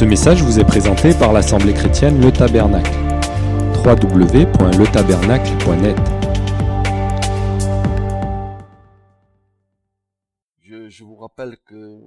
[0.00, 2.90] Ce message vous est présenté par l'Assemblée chrétienne Le Tabernacle.
[3.84, 5.96] www.letabernacle.net
[10.62, 12.00] Je, vous rappelle que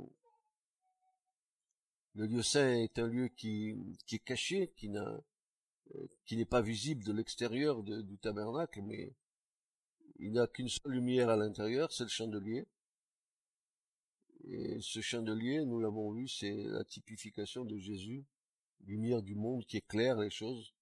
[2.16, 3.76] le lieu saint est un lieu qui,
[4.12, 5.20] est caché, qui euh,
[6.26, 9.14] qui n'est pas visible de l'extérieur du tabernacle, mais
[10.18, 12.66] il n'a qu'une seule lumière à l'intérieur, c'est le chandelier.
[14.46, 18.26] Et ce chandelier, nous l'avons vu, c'est la typification de Jésus,
[18.86, 20.74] lumière du monde qui éclaire les choses.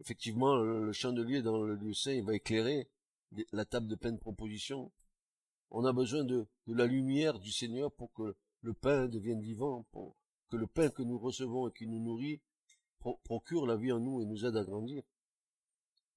[0.00, 2.90] Effectivement, le chandelier dans le lieu saint, il va éclairer
[3.52, 4.92] la table de peine proposition.
[5.70, 9.84] On a besoin de, de la lumière du Seigneur pour que le pain devienne vivant,
[9.90, 10.16] pour
[10.50, 12.42] que le pain que nous recevons et qui nous nourrit
[12.98, 15.02] pro- procure la vie en nous et nous aide à grandir.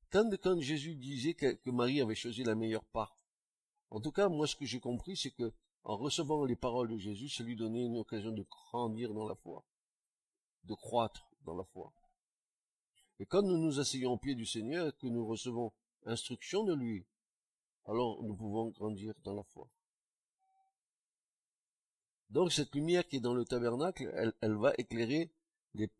[0.10, 3.18] Quand, Jésus disait que Marie avait choisi la meilleure part,
[3.90, 5.54] en tout cas, moi, ce que j'ai compris, c'est que
[5.86, 9.36] en recevant les paroles de Jésus, ça lui donnait une occasion de grandir dans la
[9.36, 9.64] foi,
[10.64, 11.94] de croître dans la foi.
[13.20, 15.72] Et quand nous nous asseyons au pied du Seigneur que nous recevons
[16.06, 17.06] instruction de lui,
[17.86, 19.70] alors nous pouvons grandir dans la foi.
[22.32, 25.32] Donc cette lumière qui est dans le tabernacle, elle, va éclairer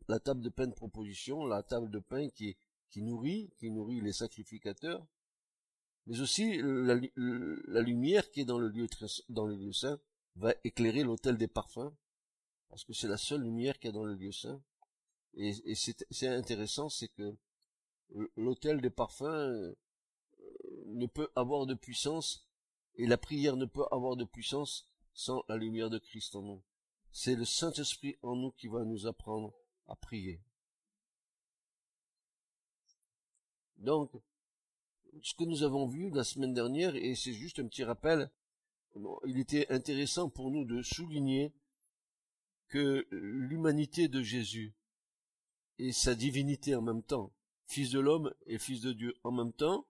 [0.08, 2.56] la table de pain de proposition, la table de pain qui
[2.96, 5.06] nourrit, qui nourrit les sacrificateurs,
[6.06, 7.12] mais aussi la, lu-
[7.66, 9.98] la lumière qui est dans le lieu saint
[10.36, 11.92] va éclairer l'autel des parfums,
[12.68, 14.60] parce que c'est la seule lumière qu'il y a dans le lieu saint.
[15.34, 17.36] Et, et c'est intéressant, c'est que
[18.36, 19.74] l'autel des parfums euh,
[20.86, 22.48] ne peut avoir de puissance
[22.94, 26.62] et la prière ne peut avoir de puissance sans la lumière de Christ en nous.
[27.10, 29.52] C'est le Saint-Esprit en nous qui va nous apprendre
[29.88, 30.40] à prier.
[33.78, 34.10] Donc,
[35.22, 38.30] ce que nous avons vu la semaine dernière, et c'est juste un petit rappel,
[39.26, 41.52] il était intéressant pour nous de souligner
[42.68, 44.74] que l'humanité de Jésus
[45.78, 47.32] et sa divinité en même temps,
[47.66, 49.86] fils de l'homme et fils de Dieu en même temps,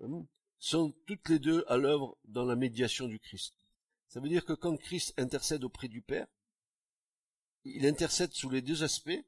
[0.00, 0.26] hein,
[0.58, 3.54] sont toutes les deux à l'œuvre dans la médiation du Christ.
[4.08, 6.26] Ça veut dire que quand Christ intercède auprès du Père,
[7.64, 9.24] il intercède sous les deux aspects.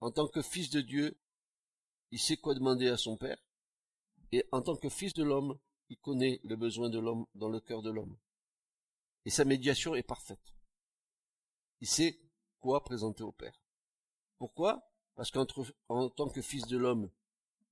[0.00, 1.16] En tant que fils de Dieu,
[2.10, 3.38] il sait quoi demander à son Père.
[4.32, 5.58] Et en tant que fils de l'homme,
[5.90, 8.16] il connaît le besoin de l'homme dans le cœur de l'homme.
[9.26, 10.54] Et sa médiation est parfaite.
[11.80, 12.18] Il sait
[12.60, 13.60] quoi présenter au Père.
[14.38, 14.90] Pourquoi?
[15.14, 17.10] Parce qu'entre en tant que fils de l'homme,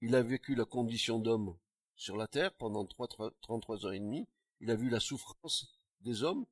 [0.03, 1.57] il a vécu la condition d'homme
[1.97, 3.09] sur la terre pendant 3,
[3.41, 4.29] 33 ans et demi.
[4.61, 6.45] Il a vu la souffrance des hommes.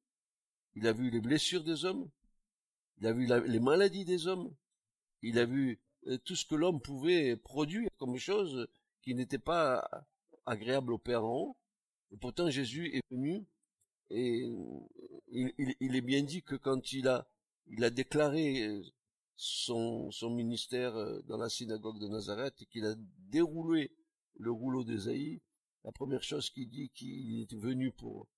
[0.74, 2.08] Il a vu les blessures des hommes.
[2.98, 4.54] Il a vu les maladies des hommes.
[5.22, 8.68] Il a vu euh, tout ce que l'homme pouvait produire comme chose
[9.02, 9.88] qui n'était pas
[10.46, 11.24] agréable au Père
[12.20, 13.46] pourtant Jésus est venu
[14.10, 14.48] et
[15.30, 17.28] il, est bien dit que quand il a,
[17.66, 18.82] il a déclaré
[19.36, 22.94] son, son ministère euh, dans la synagogue de Nazareth et qu'il a
[23.30, 23.92] déroulé
[24.34, 25.40] le rouleau d'Ésaïe,
[25.84, 28.28] la première chose qu'il dit qu'il est venu pour,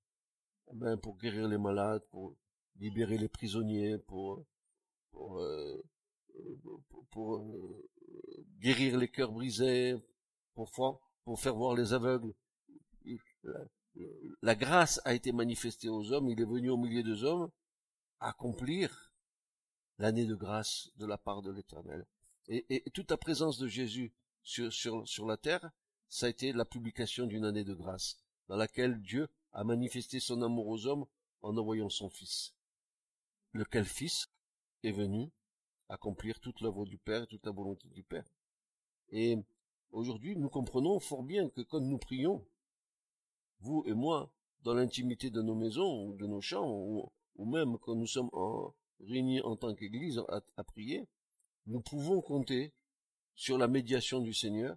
[0.75, 2.37] ben, pour guérir les malades, pour
[2.77, 4.45] libérer les prisonniers, pour,
[5.11, 5.83] pour, euh,
[6.37, 7.89] euh,
[8.59, 9.97] guérir les cœurs brisés,
[10.61, 12.35] pour, fa- pour faire voir les aveugles.
[14.43, 17.51] La, grâce a été manifestée aux hommes, il est venu au milieu des hommes
[18.19, 19.11] accomplir
[19.97, 22.07] l'année de grâce de la part de l'Éternel.
[22.49, 24.13] Et, toute la présence de Jésus
[24.43, 25.71] sur, sur, sur la terre,
[26.11, 30.43] ça a été la publication d'une année de grâce, dans laquelle Dieu a manifesté son
[30.43, 31.07] amour aux hommes
[31.41, 32.53] en envoyant son Fils.
[33.55, 34.29] Lequel Fils
[34.83, 35.31] est venu
[35.89, 38.27] accomplir toute l'œuvre du Père et toute la volonté du Père.
[39.09, 39.39] Et
[39.93, 42.45] aujourd'hui, nous comprenons fort bien que quand nous prions,
[43.61, 47.11] vous et moi, dans l'intimité de nos maisons, ou de nos champs, ou,
[47.45, 48.31] même quand nous sommes
[49.01, 51.09] réunis en tant qu'Église à, à prier,
[51.67, 52.73] nous pouvons compter
[53.35, 54.77] sur la médiation du Seigneur,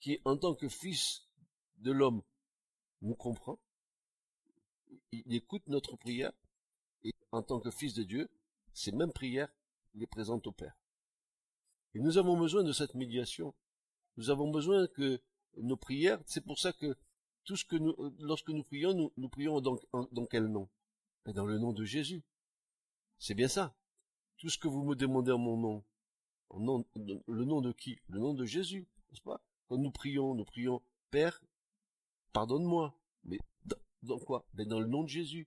[0.00, 1.28] qui, en tant que Fils
[1.78, 2.22] de l'homme,
[3.02, 3.58] nous comprend,
[5.12, 6.32] il écoute notre prière,
[7.02, 8.28] et en tant que Fils de Dieu,
[8.72, 9.52] ces mêmes prières,
[9.94, 10.76] il les présente au Père.
[11.94, 13.54] Et nous avons besoin de cette médiation.
[14.18, 15.20] Nous avons besoin que
[15.58, 16.96] nos prières, c'est pour ça que
[17.44, 17.76] tout ce que
[18.18, 19.78] lorsque nous prions, nous, prions dans,
[20.28, 20.68] quel nom?
[21.24, 22.24] Ben, Dans le nom de Jésus.
[23.20, 23.76] C'est bien ça.
[24.36, 26.84] Tout ce que vous me demandez en mon nom,
[27.28, 28.00] le nom de qui?
[28.08, 29.40] Le nom de Jésus, n'est-ce pas?
[29.68, 30.82] Quand nous prions, nous prions
[31.12, 31.40] Père,
[32.32, 32.98] pardonne-moi.
[33.22, 33.38] Mais
[34.02, 34.44] dans, quoi?
[34.52, 35.46] Ben dans le nom de Jésus.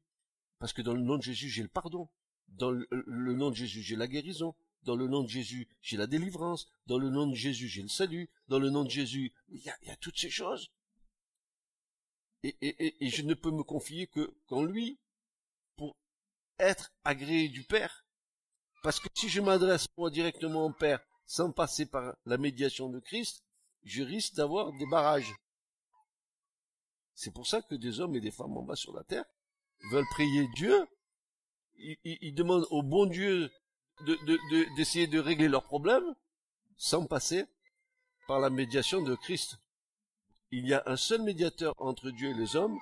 [0.60, 2.08] Parce que dans le nom de Jésus, j'ai le pardon.
[2.48, 4.56] Dans le nom de Jésus, j'ai la guérison.
[4.84, 6.68] Dans le nom de Jésus, j'ai la délivrance.
[6.88, 8.30] Dans le nom de Jésus, j'ai le salut.
[8.48, 10.72] Dans le nom de Jésus, il y a, toutes ces choses.
[12.44, 15.00] Et je ne peux me confier que qu'en lui,
[15.76, 15.96] pour
[16.60, 18.06] être agréé du Père,
[18.84, 23.00] Parce que si je m'adresse moi directement au Père sans passer par la médiation de
[23.00, 23.44] Christ,
[23.84, 25.32] je risque d'avoir des barrages.
[27.14, 29.26] C'est pour ça que des hommes et des femmes en bas sur la terre
[29.92, 30.88] veulent prier Dieu.
[31.78, 33.52] Ils, demandent au bon Dieu
[34.76, 36.16] d'essayer de, de régler leurs problèmes
[36.78, 37.46] sans passer
[38.28, 39.58] par la médiation de Christ.
[40.52, 42.78] Il y a un seul médiateur entre Dieu et les hommes,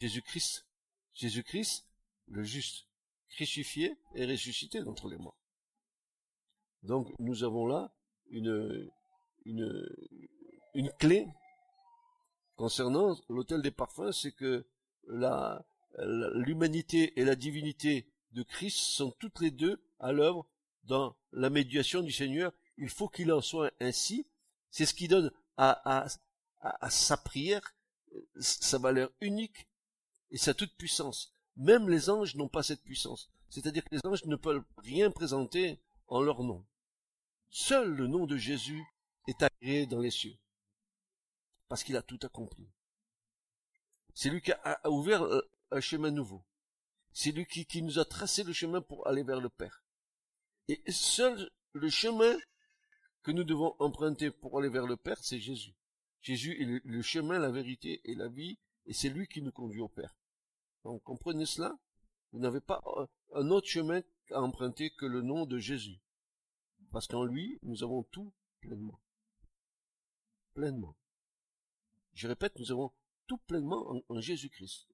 [0.00, 0.66] Jésus-Christ.
[1.14, 1.86] Jésus-Christ,
[2.26, 2.86] le juste,
[3.30, 5.38] crucifié et ressuscité d'entre les morts.
[6.82, 7.92] Donc nous avons là
[8.30, 8.90] une,
[9.44, 9.88] une,
[10.74, 11.26] une clé
[12.56, 14.66] concernant l'autel des parfums, c'est que
[15.06, 15.64] la,
[15.98, 20.46] l'humanité et la divinité de Christ sont toutes les deux à l'œuvre
[20.84, 22.52] dans la médiation du Seigneur.
[22.76, 24.26] Il faut qu'il en soit ainsi.
[24.70, 26.08] C'est ce qui donne à, à,
[26.60, 27.74] à, sa prière
[28.40, 29.68] sa valeur unique
[30.30, 31.34] et sa toute puissance.
[31.56, 33.30] Même les anges n'ont pas cette puissance.
[33.48, 36.64] C'est-à-dire que les anges ne peuvent rien présenter en leur nom.
[37.50, 38.84] Seul le nom de Jésus
[39.26, 40.36] est agréé dans les cieux.
[41.68, 42.68] Parce qu'il a tout accompli.
[44.14, 46.42] C'est lui qui a ouvert euh, un chemin nouveau.
[47.20, 49.82] C'est lui qui, nous a tracé le chemin pour aller vers le Père.
[50.68, 52.38] Et seul le chemin
[53.24, 55.74] que nous devons emprunter pour aller vers le Père, c'est Jésus.
[56.22, 58.56] Jésus est le, chemin, la vérité et la vie,
[58.86, 60.14] et c'est lui qui nous conduit au Père.
[60.84, 61.76] Donc comprenez cela?
[62.30, 64.00] Vous n'avez pas euh, un autre chemin
[64.30, 65.98] à emprunter que le nom de Jésus.
[66.92, 69.00] Parce qu'en lui, nous avons tout pleinement.
[70.54, 70.96] Pleinement.
[72.14, 72.92] Je répète, nous avons
[73.26, 74.86] tout pleinement en, Jésus-Christ.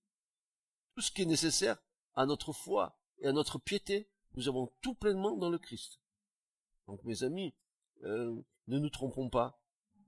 [0.94, 1.76] Tout ce qui est nécessaire
[2.16, 6.00] à notre foi et à notre piété, nous avons tout pleinement dans le Christ.
[6.86, 7.54] Donc mes amis,
[8.04, 8.34] euh,
[8.68, 9.60] ne nous trompons pas.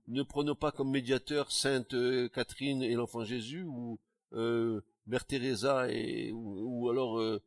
[0.07, 3.99] Ne prenons pas comme médiateur Sainte euh, Catherine et l'enfant Jésus ou
[4.33, 7.41] euh, Mère Teresa et ou, alors euh,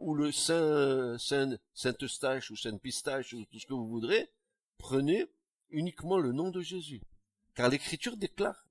[0.00, 4.30] ou le Saint, Saint Saint Eustache ou Saint Pistache ou tout ce que vous voudrez.
[4.78, 5.26] Prenez
[5.70, 7.02] uniquement le nom de Jésus,
[7.54, 8.64] car l'Écriture déclare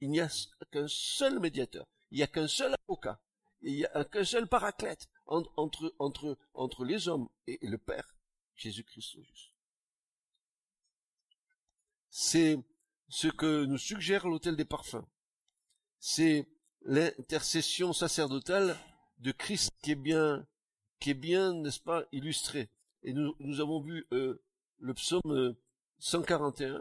[0.00, 0.28] il n'y a
[0.70, 3.20] qu'un seul médiateur, il n'y a qu'un seul avocat,
[3.62, 8.14] il n'y a qu'un seul paraclète entre, les hommes et le Père,
[8.56, 9.18] Jésus-Christ.
[12.10, 12.58] C'est
[13.08, 15.06] ce que nous suggère l'autel des parfums.
[15.98, 16.48] C'est
[16.82, 18.76] l'intercession sacerdotale
[19.18, 20.46] de Christ qui est bien,
[20.98, 22.70] qui est bien, n'est-ce pas, illustrée.
[23.02, 24.42] Et nous, avons vu euh,
[24.78, 25.56] le psaume
[25.98, 26.74] 141.
[26.74, 26.80] Euh,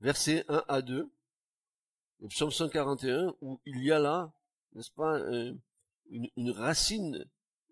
[0.00, 1.10] Verset 1 à 2.
[2.20, 4.32] Le psaume 141, où il y a là,
[4.72, 5.54] n'est-ce pas, euh,
[6.10, 7.24] une, racine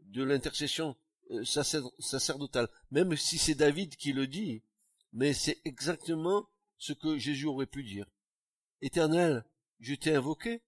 [0.03, 0.97] de l'intercession
[1.31, 4.63] euh, sacerdotale, même si c'est David qui le dit,
[5.13, 6.49] mais c'est exactement
[6.79, 8.07] ce que Jésus aurait pu dire.
[8.83, 9.45] Éternel,
[9.81, 10.63] je t'ai invoqué,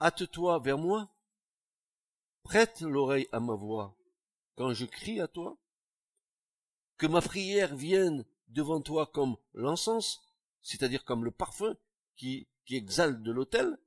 [0.00, 1.12] hâte-toi vers moi,
[2.44, 3.96] prête l'oreille à ma voix
[4.56, 5.56] quand je crie à toi,
[6.98, 10.20] que ma prière vienne devant toi comme l'encens,
[10.60, 11.76] c'est-à-dire comme le parfum
[12.16, 13.78] qui, qui exalte de l'autel,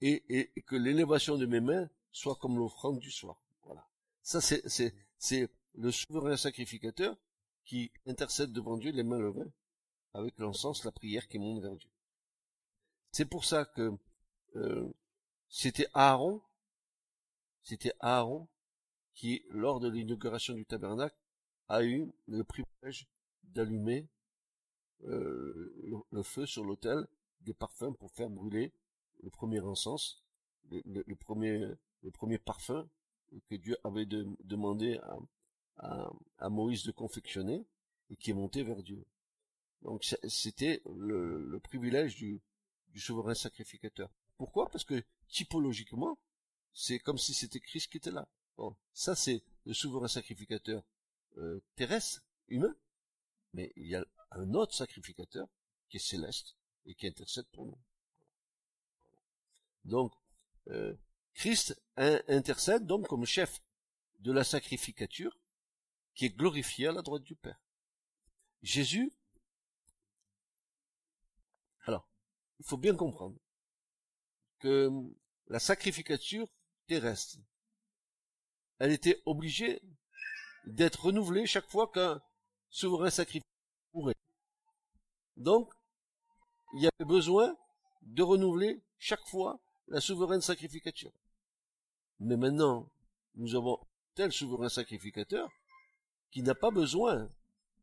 [0.00, 3.40] et, que l'élévation de mes mains soit comme l'offrande du soir.
[4.22, 7.16] Ça, c'est le souverain sacrificateur
[7.64, 9.50] qui intercède devant Dieu les mains levées,
[10.12, 11.90] avec l'encens, la prière qui monte vers Dieu.
[13.10, 13.92] C'est pour ça que
[14.56, 14.92] euh,
[15.48, 16.42] c'était Aaron,
[17.62, 18.48] c'était Aaron
[19.14, 21.16] qui, lors de l'inauguration du tabernacle,
[21.68, 23.06] a eu le privilège
[23.42, 24.08] d'allumer
[25.04, 27.06] euh, le, feu sur l'autel
[27.44, 28.72] des parfums pour faire brûler
[29.22, 30.22] le premier encens,
[30.70, 32.88] le premier, parfum
[33.48, 35.00] que Dieu avait demandé
[35.76, 37.66] à, Moïse de confectionner
[38.10, 39.04] et qui est monté vers Dieu.
[39.82, 42.42] Donc c'était le, privilège du,
[42.96, 44.10] souverain sacrificateur.
[44.36, 44.68] Pourquoi?
[44.70, 46.18] Parce que typologiquement,
[46.72, 48.28] c'est comme si c'était Christ qui était là.
[48.56, 50.84] Bon, ça c'est le souverain sacrificateur
[51.38, 52.74] euh, terrestre, humain,
[53.52, 55.48] mais il y a un autre sacrificateur
[55.88, 57.78] qui est céleste et qui intercède pour nous.
[59.84, 60.12] Donc,
[60.68, 60.94] euh,
[61.34, 63.60] Christ intercède donc comme chef
[64.20, 65.38] de la sacrificature
[66.14, 67.60] qui est glorifié à la droite du Père.
[68.62, 69.12] Jésus,
[71.82, 72.08] alors,
[72.60, 73.36] il faut bien comprendre
[74.60, 74.90] que
[75.48, 76.48] la sacrificature
[76.86, 77.38] terrestre,
[78.78, 79.82] elle était obligée
[80.64, 82.22] d'être renouvelée chaque fois qu'un
[82.70, 83.50] souverain sacrificateur
[83.92, 84.14] pourrait.
[85.36, 85.74] Donc,
[86.74, 87.56] il y avait besoin
[88.02, 91.12] de renouveler chaque fois la souveraine sacrificature.
[92.20, 92.88] Mais maintenant,
[93.36, 93.78] nous avons
[94.14, 95.50] tel souverain sacrificateur
[96.30, 97.28] qui n'a pas besoin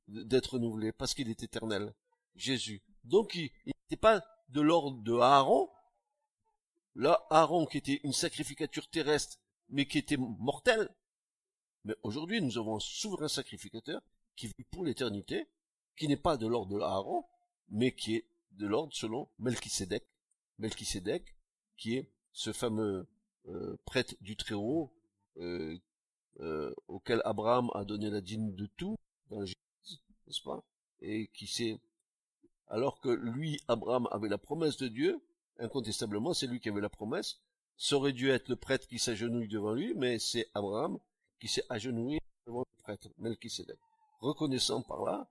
[0.07, 1.93] d'être renouvelé parce qu'il est éternel,
[2.35, 2.81] Jésus.
[3.03, 5.69] Donc il n'était pas de l'ordre de Aaron,
[6.95, 9.37] là, Aaron qui était une sacrificature terrestre,
[9.69, 10.89] mais qui était mortelle.
[11.85, 14.01] Mais aujourd'hui, nous avons un souverain sacrificateur
[14.35, 15.47] qui vit pour l'éternité,
[15.95, 17.25] qui n'est pas de l'ordre de Aaron,
[17.69, 20.03] mais qui est de l'ordre selon Melchisedec.
[20.59, 21.35] Melchisedec,
[21.77, 23.07] qui est ce fameux
[23.47, 24.93] euh, prêtre du Très-Haut,
[25.37, 25.77] euh,
[26.39, 28.95] euh, auquel Abraham a donné la dîme de tout
[29.29, 29.55] dans Jésus,
[30.27, 30.63] n'est-ce pas?
[31.01, 31.79] Et qui sait,
[32.67, 35.21] alors que lui, Abraham, avait la promesse de Dieu,
[35.59, 37.39] incontestablement, c'est lui qui avait la promesse,
[37.77, 40.99] ça aurait dû être le prêtre qui s'agenouille devant lui, mais c'est Abraham
[41.39, 43.77] qui s'est agenouillé devant le prêtre, Melchisedec,
[44.19, 45.27] reconnaissant par là,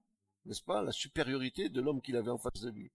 [0.46, 2.90] n'est-ce pas, la supériorité de l'homme qu'il avait en face de lui,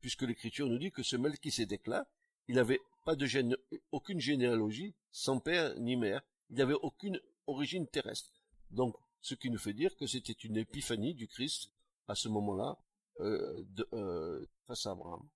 [0.00, 2.06] puisque l'Écriture nous dit que ce Melchisedec-là,
[2.48, 3.56] il n'avait pas de gène,
[3.92, 8.30] aucune généalogie, sans père ni mère, il n'avait aucune origine terrestre.
[8.70, 11.70] Donc, ce qui nous fait dire que c'était une épiphanie du Christ
[12.08, 12.78] à ce moment-là
[13.20, 15.28] euh, euh, face à Abraham.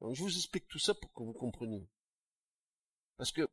[0.00, 1.86] Donc, je vous explique tout ça pour que vous compreniez.
[3.16, 3.48] Parce que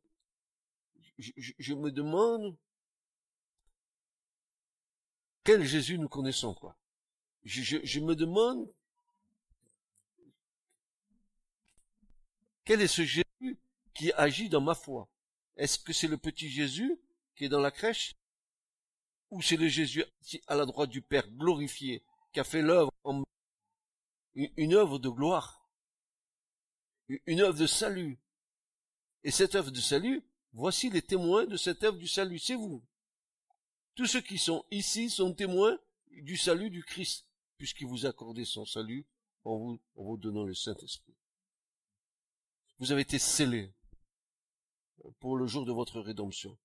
[1.18, 2.56] je, me demande
[5.44, 6.76] quel Jésus nous connaissons, quoi.
[7.44, 8.70] Je me demande
[12.64, 13.58] quel est ce Jésus
[13.94, 15.08] qui agit dans ma foi?
[15.56, 16.98] Est-ce que c'est le petit Jésus
[17.34, 18.14] qui est dans la crèche?
[19.30, 20.04] Ou c'est le Jésus
[20.46, 23.22] à la droite du Père glorifié qui a fait l'œuvre en
[24.34, 25.68] une œuvre de gloire,
[27.26, 28.18] une œuvre de salut.
[29.24, 32.82] Et cette œuvre de salut, voici les témoins de cette œuvre du salut, c'est vous.
[33.94, 35.78] Tous ceux qui sont ici sont témoins
[36.10, 37.26] du salut du Christ,
[37.58, 39.06] puisqu'il vous a accordé son salut
[39.44, 41.09] en vous, en vous donnant le Saint-Esprit.
[42.80, 43.70] Vous avez été scellés
[45.20, 46.58] pour le jour de votre rédemption.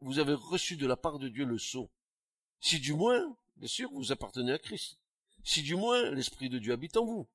[0.00, 1.90] Vous avez reçu de la part de Dieu le sceau.
[2.58, 4.98] Si du moins, bien sûr, vous appartenez à Christ.
[5.44, 7.28] Si du moins l'Esprit de Dieu habite en vous.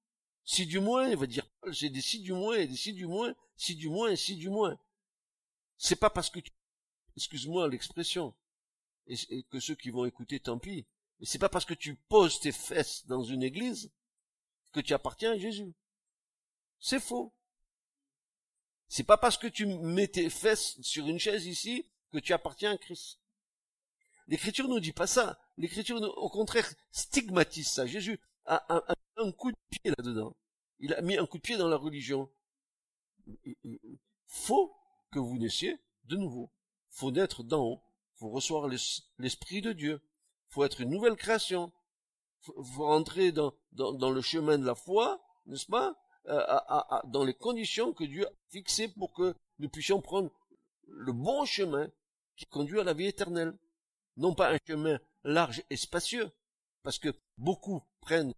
[0.43, 3.36] Si du moins, il va dire j'ai des si du moins, des si du moins,
[3.55, 4.79] si du moins, si du moins.
[5.77, 6.51] C'est pas parce que tu,
[7.15, 8.34] excuse-moi l'expression,
[9.05, 10.88] et, que ceux qui vont écouter, tant pis,
[11.20, 13.91] mais c'est pas parce que tu poses tes fesses dans une église
[14.72, 15.75] que tu appartiens à Jésus.
[16.79, 17.31] C'est faux.
[18.91, 22.74] C'est pas parce que tu mets tes fesses sur une chaise ici que tu appartiens
[22.74, 23.21] à Christ.
[24.27, 25.39] L'écriture nous dit pas ça.
[25.55, 27.88] L'écriture, au contraire, stigmatise ça.
[27.88, 28.83] Jésus a,
[29.17, 30.36] mis un coup de pied là-dedans.
[30.79, 32.29] Il a mis un coup de pied dans la religion.
[34.27, 34.75] Faut
[35.13, 36.51] que vous naissiez de nouveau.
[36.89, 37.83] Faut naître d'en haut.
[38.15, 40.01] Faut recevoir l'esprit de Dieu.
[40.50, 41.71] Faut être une nouvelle création.
[42.41, 45.95] Faut, faut rentrer dans, le chemin de la foi, n'est-ce pas?
[46.27, 46.59] Euh,
[47.05, 50.31] dans les conditions que Dieu a fixées pour que nous puissions prendre
[50.87, 51.89] le bon chemin
[52.35, 53.57] qui conduit à la vie éternelle.
[54.17, 56.31] Non pas un chemin large et spacieux,
[56.83, 58.33] parce que beaucoup prennent.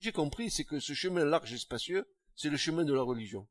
[0.00, 3.48] J'ai compris, c'est que ce chemin large et spacieux, c'est le chemin de la religion.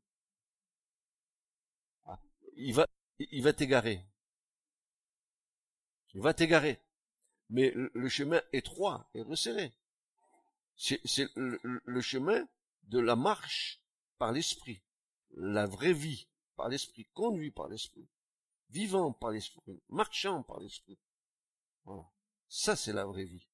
[2.04, 2.20] Ah,
[2.56, 2.86] il va,
[3.18, 4.04] il va t'égarer.
[6.14, 6.80] Il va t'égarer.
[7.48, 9.72] Mais le chemin étroit et resserré,
[10.76, 11.00] c'est
[11.34, 12.46] le chemin
[12.84, 13.82] de la marche
[14.18, 14.82] par l'esprit,
[15.30, 18.08] la vraie vie par l'esprit, conduit par l'esprit,
[18.70, 20.98] vivant par l'esprit, marchant par l'esprit.
[21.84, 22.04] Voilà.
[22.48, 23.46] Ça, c'est la vraie vie.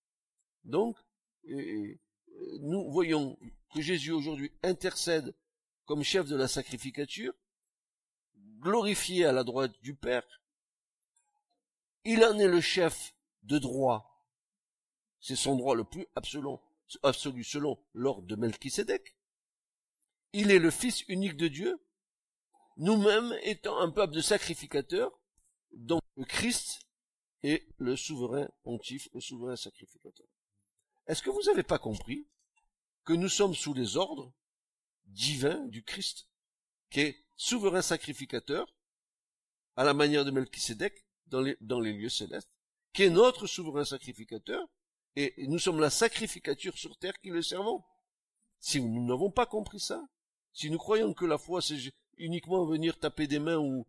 [0.64, 0.98] Donc,
[1.44, 3.38] nous voyons
[3.72, 5.34] que Jésus aujourd'hui intercède
[5.84, 7.32] comme chef de la sacrificature,
[8.58, 10.26] glorifié à la droite du Père.
[12.04, 14.26] Il en est le chef de droit.
[15.20, 16.48] C'est son droit le plus absolu,
[17.02, 19.16] absolu selon l'ordre de Melchisédek.
[20.32, 21.80] Il est le Fils unique de Dieu,
[22.76, 25.18] nous-mêmes étant un peuple de sacrificateurs,
[25.72, 26.80] dont le Christ
[27.42, 30.26] est le souverain pontife, le souverain sacrificateur.
[31.06, 32.26] Est-ce que vous n'avez pas compris
[33.04, 34.32] que nous sommes sous les ordres
[35.06, 36.28] divins du Christ,
[36.90, 38.66] qui est souverain sacrificateur,
[39.76, 42.50] à la manière de Melchisédek, dans les, dans les lieux célestes,
[42.92, 44.68] qui est notre souverain sacrificateur,
[45.16, 47.82] et nous sommes la sacrificature sur terre qui le servons.
[48.60, 50.06] Si nous n'avons pas compris ça,
[50.52, 51.78] si nous croyons que la foi, c'est
[52.16, 53.86] uniquement venir taper des mains ou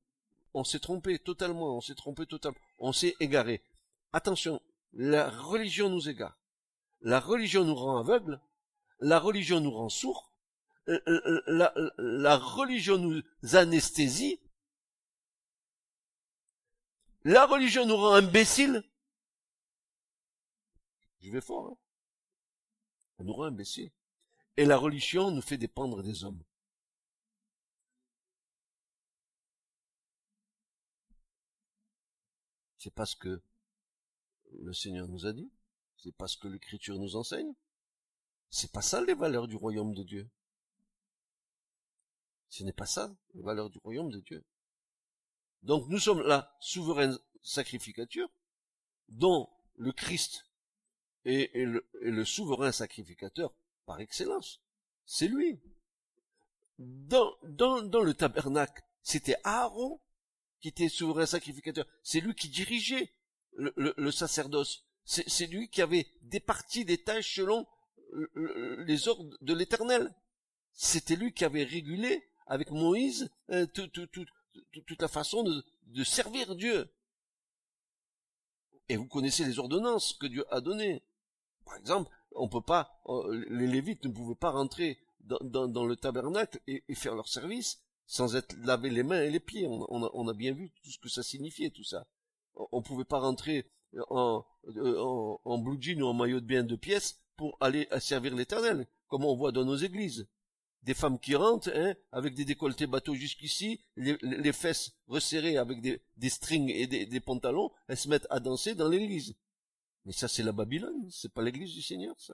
[0.54, 3.64] on s'est trompé totalement, on s'est trompé totalement, on s'est égaré.
[4.14, 4.62] Attention,
[4.94, 6.38] la religion nous égare.
[7.02, 8.40] La religion nous rend aveugles,
[9.00, 10.34] la religion nous rend sourds,
[10.90, 13.22] euh, euh, la, la religion nous
[13.54, 14.40] anesthésie,
[17.24, 18.84] la religion nous rend imbéciles.
[21.22, 21.78] Je vais fort, hein.
[23.20, 23.92] Elle nous rend imbéciles.
[24.58, 26.42] Et la religion nous fait dépendre des hommes.
[32.80, 33.42] C'est parce que
[34.54, 35.52] le Seigneur nous a dit.
[35.98, 37.54] C'est parce que l'Écriture nous enseigne.
[38.50, 40.30] C'est pas ça les valeurs du royaume de Dieu.
[42.48, 44.44] Ce n'est pas ça, les valeurs du royaume de Dieu.
[45.62, 48.30] Donc nous sommes la souveraine sacrificature
[49.10, 50.46] dont le Christ
[51.26, 53.54] est, le, souverain sacrificateur
[53.86, 54.62] par excellence.
[55.06, 55.60] C'est lui.
[56.80, 60.00] Dans, dans, dans le tabernacle, c'était Aaron
[60.62, 61.86] qui était souverain sacrificateur.
[62.04, 63.14] C'est lui qui dirigeait
[63.54, 64.86] le, le, sacerdoce.
[65.06, 67.66] C'est lui qui avait départi des tâches selon
[68.86, 70.14] les ordres de l'Éternel.
[70.74, 76.92] C'était lui qui avait régulé avec Moïse euh, toute la façon de, de servir Dieu.
[78.88, 81.04] Et vous connaissez les ordonnances que Dieu a données.
[81.66, 85.96] Par exemple, on peut pas, euh, les Lévites ne pouvaient pas rentrer dans, dans, le
[85.96, 89.68] tabernacle et, faire leur service sans être lavé les mains et les pieds.
[89.68, 92.08] On, a, on, a, bien vu tout ce que ça signifiait, tout ça.
[92.56, 93.70] On, ne pouvait pas rentrer
[94.10, 94.44] en,
[94.76, 98.36] euh, en, en blue jean ou en maillot de bain de pièces pour aller servir
[98.36, 100.28] l'éternel, comme on voit dans nos églises
[100.82, 106.02] des femmes qui rentrent, hein, avec des décolletés bateaux jusqu'ici, les, fesses resserrées avec des,
[106.18, 109.36] des strings et des, des, pantalons, elles se mettent à danser dans l'église.
[110.06, 112.34] Mais ça, c'est la Babylone, c'est pas l'église du Seigneur, ça.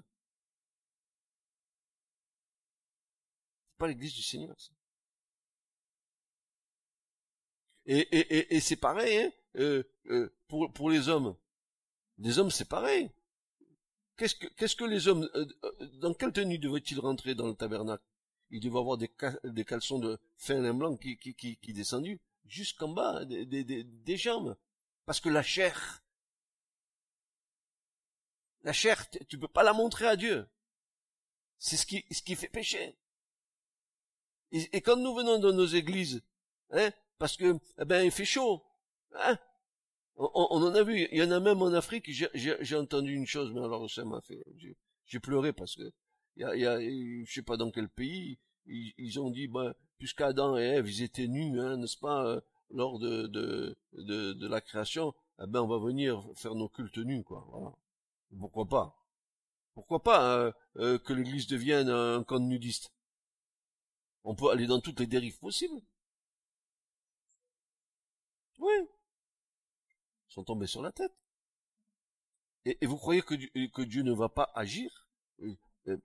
[3.72, 4.72] C'est pas l'église du Seigneur, ça.
[7.86, 11.36] Et, et, et, et c'est pareil, hein, euh, euh, pour, pour les hommes.
[12.18, 13.10] Les hommes, c'est pareil.
[14.18, 15.46] Qu'est-ce que, qu'est-ce que les hommes, euh,
[16.00, 18.04] dans quelle tenue devaient-ils rentrer dans le tabernacle?
[18.50, 19.12] Il devait avoir des,
[19.44, 24.18] des caleçons de fin lin blanc qui, qui, qui, descendu jusqu'en bas des, des, des,
[24.18, 24.56] jambes.
[25.06, 26.04] Parce que la chair,
[28.64, 30.48] la chair, tu peux pas la montrer à Dieu.
[31.58, 32.96] C'est ce qui, ce qui fait pécher.
[34.52, 36.24] Et, quand nous venons dans nos églises,
[36.70, 38.64] hein, parce que, eh ben, il fait chaud,
[39.14, 39.38] hein,
[40.18, 43.28] on, on, en a vu, il y en a même en Afrique, j'ai entendu une
[43.28, 44.44] chose, mais alors ça m'a fait,
[45.06, 45.92] j'ai pleuré parce que
[46.38, 49.48] il y a, y a, je sais pas dans quel pays, ils, ils ont dit,
[49.48, 52.42] ben, puisqu'Adam et Ève, ils étaient nus, hein, n'est-ce pas, euh,
[52.72, 56.98] lors de, de, de, de, la création, eh ben, on va venir faire nos cultes
[56.98, 57.46] nus, quoi.
[57.52, 57.74] Voilà.
[58.38, 58.96] Pourquoi pas?
[59.74, 62.60] Pourquoi pas euh, euh, que l'Église devienne un camp de
[64.24, 65.82] On peut aller dans toutes les dérives possibles.
[68.60, 68.74] Oui.
[70.30, 71.14] Ils sont tombés sur la tête.
[72.66, 73.36] Et, vous croyez que,
[73.68, 75.08] que Dieu ne va pas agir?
[75.88, 75.98] Euh,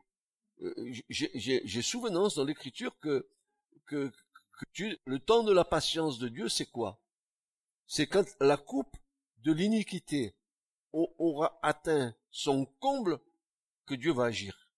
[1.08, 3.26] j'ai souvenance dans l'écriture que,
[3.86, 4.12] que,
[5.06, 7.00] le temps de la patience de Dieu, c'est quoi?
[7.86, 8.94] C'est quand la coupe
[9.38, 10.36] de l'iniquité
[10.92, 13.20] aura atteint son comble
[13.86, 14.68] que Dieu va agir.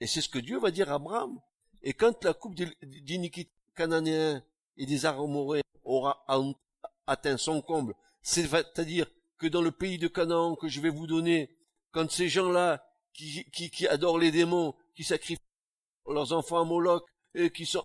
[0.00, 1.40] Et c'est ce que Dieu va dire à Abraham.
[1.82, 4.42] Et quand la coupe d'iniquité cananéen
[4.76, 6.24] et des Aramoréens aura
[7.10, 9.06] atteint son comble, c'est-à-dire
[9.38, 11.50] que dans le pays de Canaan que je vais vous donner,
[11.92, 15.42] quand ces gens-là qui, qui, qui adorent les démons, qui sacrifient
[16.06, 17.84] leurs enfants à Moloch et qui sont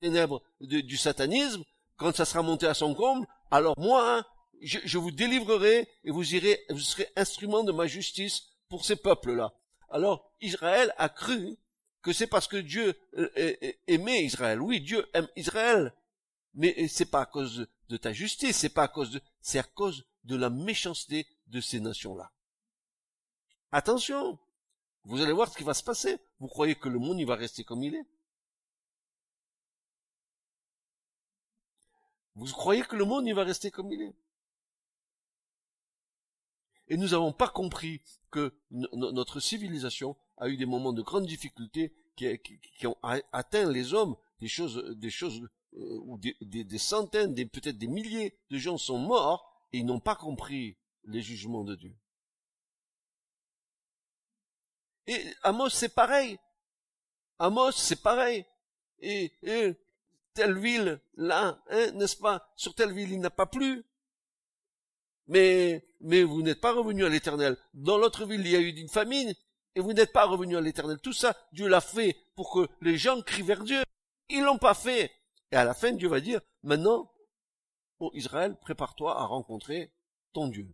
[0.00, 1.62] ténèbres du satanisme,
[1.96, 4.24] quand ça sera monté à son comble, alors moi, hein,
[4.62, 9.52] je, vous délivrerai et vous irez, vous serez instrument de ma justice pour ces peuples-là.
[9.90, 11.56] Alors Israël a cru
[12.02, 13.54] que c'est parce que Dieu euh,
[13.86, 14.60] aimait Israël.
[14.60, 15.92] Oui, Dieu aime Israël,
[16.54, 19.62] mais c'est pas à cause de ta justice, c'est pas à cause de, c'est à
[19.62, 22.32] cause de la méchanceté de ces nations-là.
[23.72, 24.38] Attention,
[25.04, 26.18] vous allez voir ce qui va se passer.
[26.38, 28.06] Vous croyez que le monde, il va rester comme il est?
[32.34, 34.14] Vous croyez que le monde, il va rester comme il est?
[36.88, 41.94] Et nous n'avons pas compris que notre civilisation a eu des moments de grande difficulté
[42.16, 47.86] qui, ont atteint les hommes des choses, des choses où des, des centaines, peut-être des
[47.86, 51.94] milliers de gens sont morts et ils n'ont pas compris les jugements de Dieu.
[55.06, 56.38] Et Amos, c'est pareil.
[57.38, 58.44] Amos, c'est pareil.
[59.00, 59.32] Et,
[60.34, 62.52] telle ville, là, hein, n'est-ce pas?
[62.56, 63.84] Sur telle ville, il n'a pas plu.
[65.26, 67.56] Mais, mais vous n'êtes pas revenu à l'éternel.
[67.74, 69.34] Dans l'autre ville, il y a eu une famine,
[69.74, 70.98] et vous n'êtes pas revenu à l'éternel.
[71.00, 73.82] Tout ça, Dieu l'a fait pour que les gens crient vers Dieu.
[74.28, 75.10] Ils l'ont pas fait.
[75.52, 77.10] Et à la fin, Dieu va dire, maintenant,
[78.00, 79.92] oh Israël, prépare-toi à rencontrer
[80.32, 80.68] ton Dieu.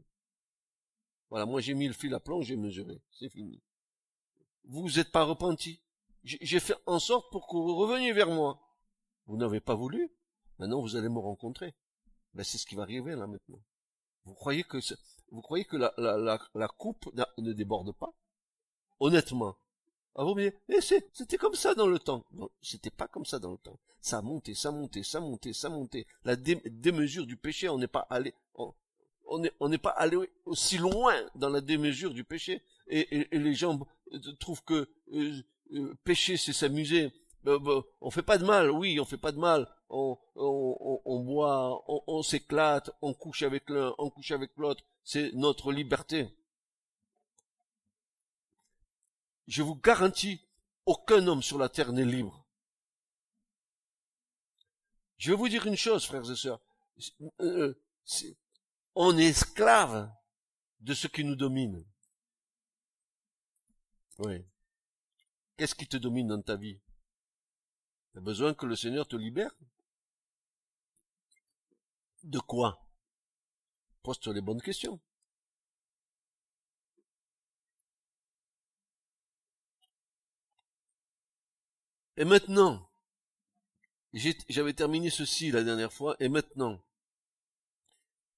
[1.30, 3.00] Voilà, moi j'ai mis le fil à plomb, j'ai mesuré.
[3.10, 3.62] C'est fini
[4.64, 5.80] vous n'êtes pas repenti.
[6.22, 8.60] J'ai fait en sorte pour que vous reveniez vers moi.
[9.26, 10.10] Vous n'avez pas voulu.
[10.58, 11.74] Maintenant, vous allez me rencontrer.
[12.32, 13.60] Ben, c'est ce qui va arriver là maintenant.
[14.24, 14.78] Vous croyez que
[15.30, 18.14] vous croyez que la, la, la, la coupe ne déborde pas?
[19.00, 19.56] Honnêtement.
[20.16, 22.24] Ah vous mais c'était comme ça dans le temps.
[22.32, 23.78] Non, c'était pas comme ça dans le temps.
[24.00, 26.06] Ça a monté, ça a monté, ça a monté, ça a monté.
[26.24, 31.14] La démesure du péché, on n'est pas allé, on n'est on pas allé aussi loin
[31.34, 32.62] dans la démesure du péché.
[32.86, 33.80] Et, et, et les gens
[34.38, 37.10] trouve que euh, euh, pécher c'est s'amuser,
[37.46, 39.68] euh, bah, on fait pas de mal, oui, on fait pas de mal.
[39.88, 44.84] On, on, on, boit, on, on s'éclate, on couche avec l'un, on couche avec l'autre.
[45.02, 46.28] C'est notre liberté.
[49.46, 50.40] Je vous garantis,
[50.86, 52.46] aucun homme sur la terre n'est libre.
[55.18, 56.60] Je vais vous dire une chose, frères et sœurs.
[57.40, 57.74] Euh,
[58.94, 60.12] on est esclave
[60.80, 61.84] de ce qui nous domine.
[64.18, 64.44] Oui.
[65.56, 66.80] Qu'est-ce qui te domine dans ta vie?
[68.12, 69.54] Tu as besoin que le Seigneur te libère?
[72.22, 72.86] De quoi?
[74.02, 75.00] Pose-toi les bonnes questions.
[82.16, 82.88] Et maintenant,
[84.48, 86.80] j'avais terminé ceci la dernière fois, et maintenant,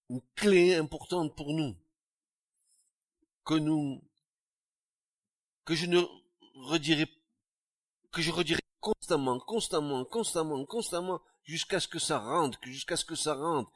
[0.08, 1.76] une clé importante pour nous,
[3.44, 4.02] que nous,
[5.64, 6.00] que je ne
[6.54, 7.06] redirai,
[8.12, 13.14] que je redirai constamment, constamment, constamment, constamment, jusqu'à ce que ça rentre, jusqu'à ce que
[13.14, 13.70] ça rentre.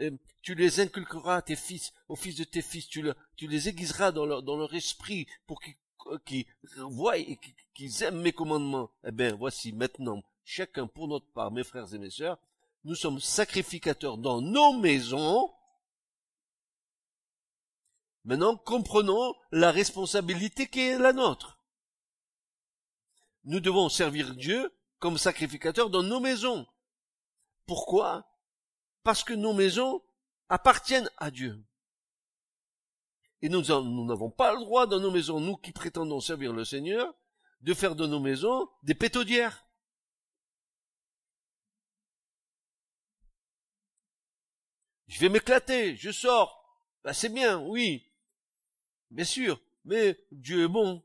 [0.00, 0.10] Euh,
[0.42, 3.04] tu les inculqueras à tes fils, aux fils de tes fils, tu,
[3.36, 5.74] tu les aiguiseras dans leur, dans leur esprit pour qu'ils,
[6.24, 7.38] qu'ils voient et
[7.74, 8.90] qu'ils aiment mes commandements.
[9.04, 12.38] Eh bien, voici maintenant, chacun pour notre part, mes frères et mes sœurs,
[12.84, 15.52] nous sommes sacrificateurs dans nos maisons.
[18.24, 21.58] Maintenant, comprenons la responsabilité qui est la nôtre.
[23.44, 26.66] Nous devons servir Dieu comme sacrificateurs dans nos maisons.
[27.66, 28.26] Pourquoi?
[29.02, 30.02] Parce que nos maisons
[30.48, 31.62] appartiennent à Dieu.
[33.44, 33.60] Et nous
[34.06, 37.14] n'avons pas le droit dans nos maisons, nous qui prétendons servir le Seigneur,
[37.60, 39.68] de faire de nos maisons des pétaudières.
[45.08, 46.58] Je vais m'éclater, je sors.
[47.04, 48.10] Ben, c'est bien, oui.
[49.10, 51.04] Bien sûr, mais Dieu est bon.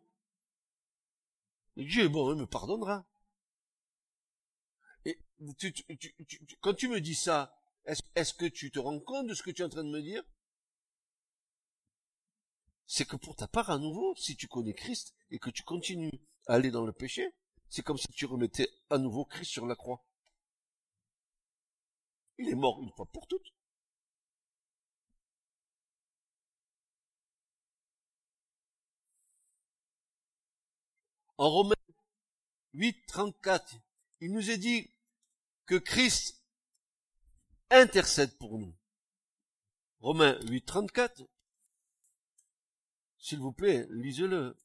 [1.76, 3.06] Dieu est bon, il me pardonnera.
[5.04, 5.20] Et
[6.62, 9.62] quand tu me dis ça, est-ce que tu te rends compte de ce que tu
[9.62, 10.24] es en train de me dire?
[12.92, 16.20] C'est que pour ta part à nouveau, si tu connais Christ et que tu continues
[16.48, 17.36] à aller dans le péché,
[17.70, 20.04] c'est comme si tu remettais à nouveau Christ sur la croix.
[22.40, 23.54] Il est mort une fois pour toutes.
[31.38, 31.76] En Romains
[32.74, 33.76] 8, 34,
[34.22, 34.92] il nous est dit
[35.68, 36.42] que Christ
[37.70, 38.74] intercède pour nous.
[40.00, 41.24] Romains 8, 34,
[43.20, 44.58] s'il vous plaît, lisez-le.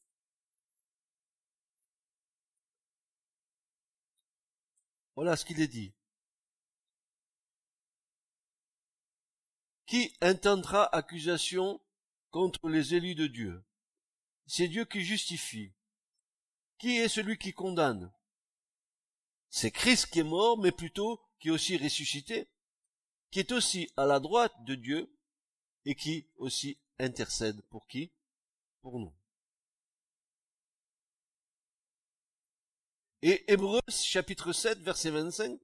[5.15, 5.93] Voilà ce qu'il est dit.
[9.85, 11.79] Qui intentera accusation
[12.31, 13.63] contre les élus de Dieu?
[14.47, 15.73] C'est Dieu qui justifie.
[16.77, 18.11] Qui est celui qui condamne?
[19.49, 22.49] C'est Christ qui est mort, mais plutôt qui est aussi ressuscité,
[23.31, 25.15] qui est aussi à la droite de Dieu
[25.85, 28.11] et qui aussi intercède pour qui?
[33.21, 35.59] Et Hébreux chapitre 7 verset 25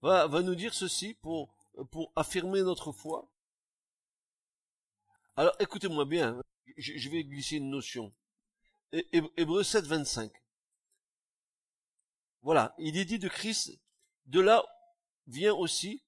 [0.00, 1.54] va, va nous dire ceci pour,
[1.90, 3.28] pour affirmer notre foi.
[5.36, 6.40] Alors écoutez-moi bien,
[6.78, 8.12] je vais glisser une notion.
[8.92, 10.32] Hébreu 7, 25.
[12.42, 13.78] Voilà, il est dit de Christ,
[14.26, 14.64] de là
[15.26, 16.04] vient aussi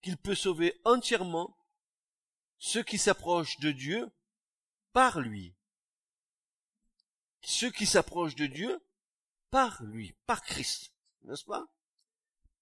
[0.00, 1.56] qu'il peut sauver entièrement
[2.58, 4.10] ceux qui s'approchent de Dieu
[4.92, 5.54] par lui.
[7.42, 8.84] Ceux qui s'approchent de Dieu
[9.50, 11.66] par lui, par Christ, n'est-ce pas?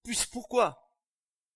[0.02, 0.90] Puis pourquoi?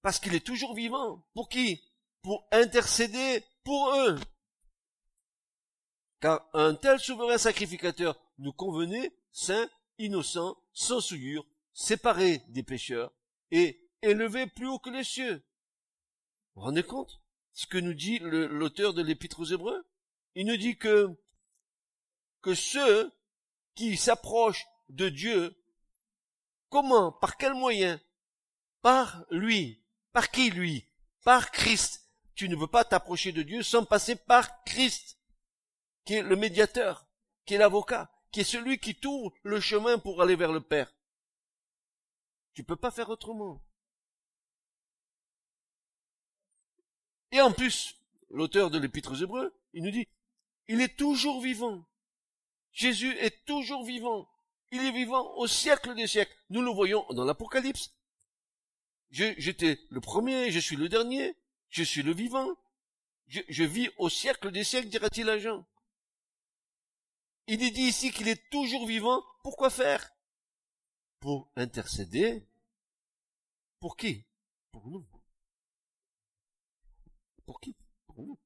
[0.03, 1.27] Parce qu'il est toujours vivant.
[1.35, 1.83] Pour qui?
[2.23, 4.19] Pour intercéder pour eux
[6.25, 13.13] car un tel souverain sacrificateur nous convenait, saint, innocent, sans souillure, séparé des pécheurs,
[13.51, 15.35] et élevé plus haut que les cieux.
[16.55, 17.21] Vous vous rendez compte
[17.53, 19.85] ce que nous dit l'auteur de l'Épître aux Hébreux?
[20.35, 21.09] Il nous dit que,
[22.43, 23.13] que ceux
[23.75, 25.57] qui s'approchent de Dieu,
[26.69, 28.01] comment, par quel moyen?
[28.83, 29.83] Par lui.
[30.13, 30.87] Par qui lui?
[31.23, 32.09] Par Christ.
[32.35, 35.19] Tu ne veux pas t'approcher de Dieu sans passer par Christ
[36.05, 37.07] qui est le médiateur,
[37.45, 40.93] qui est l'avocat, qui est celui qui tourne le chemin pour aller vers le Père.
[42.53, 43.65] Tu peux pas faire autrement.
[47.33, 47.97] Et en plus,
[48.31, 50.07] l'auteur de l'Épître aux Hébreux, il nous dit,
[50.69, 51.85] il est toujours vivant.
[52.73, 54.29] Jésus est toujours vivant.
[54.73, 56.35] Il est vivant au siècle des siècles.
[56.51, 57.93] Nous le voyons dans l'Apocalypse.
[59.11, 61.37] J'étais le premier, je suis le dernier,
[61.69, 62.57] je suis le vivant.
[63.27, 65.65] Je, vis au siècle des siècles, dira-t-il à Jean.
[67.47, 69.23] Il est dit ici qu'il est toujours vivant.
[69.43, 70.11] Pourquoi faire?
[71.21, 72.47] Pour intercéder.
[73.81, 74.25] Pour qui?
[74.73, 75.07] Pour nous.
[77.47, 77.77] Pour qui?
[78.07, 78.39] Pour nous.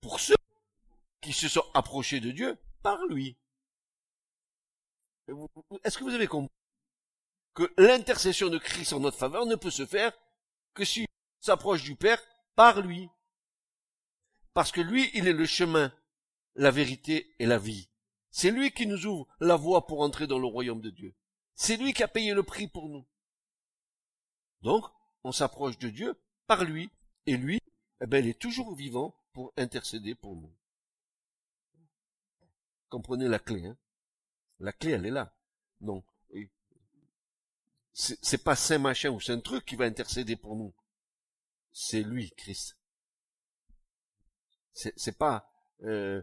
[0.00, 0.36] Pour ceux
[1.26, 3.36] qui se sont approchés de Dieu par lui.
[5.82, 6.54] Est-ce que vous avez compris
[7.54, 10.16] que l'intercession de Christ en notre faveur ne peut se faire
[10.72, 11.08] que s'il
[11.40, 12.22] s'approche du Père
[12.54, 13.08] par lui?
[14.54, 15.92] Parce que lui, il est le chemin,
[16.54, 17.88] la vérité et la vie.
[18.30, 21.12] C'est lui qui nous ouvre la voie pour entrer dans le royaume de Dieu.
[21.56, 23.04] C'est lui qui a payé le prix pour nous.
[24.60, 24.84] Donc,
[25.24, 26.14] on s'approche de Dieu
[26.46, 26.88] par lui,
[27.26, 27.58] et lui,
[28.00, 30.54] eh ben, il est toujours vivant pour intercéder pour nous.
[32.88, 33.76] Comprenez la clé, hein
[34.60, 35.32] La clé, elle est là.
[35.80, 36.04] Non.
[37.92, 40.74] C'est pas Saint Machin ou Saint Truc qui va intercéder pour nous.
[41.72, 42.76] C'est lui, Christ.
[44.74, 45.50] C'est pas
[45.82, 46.22] euh,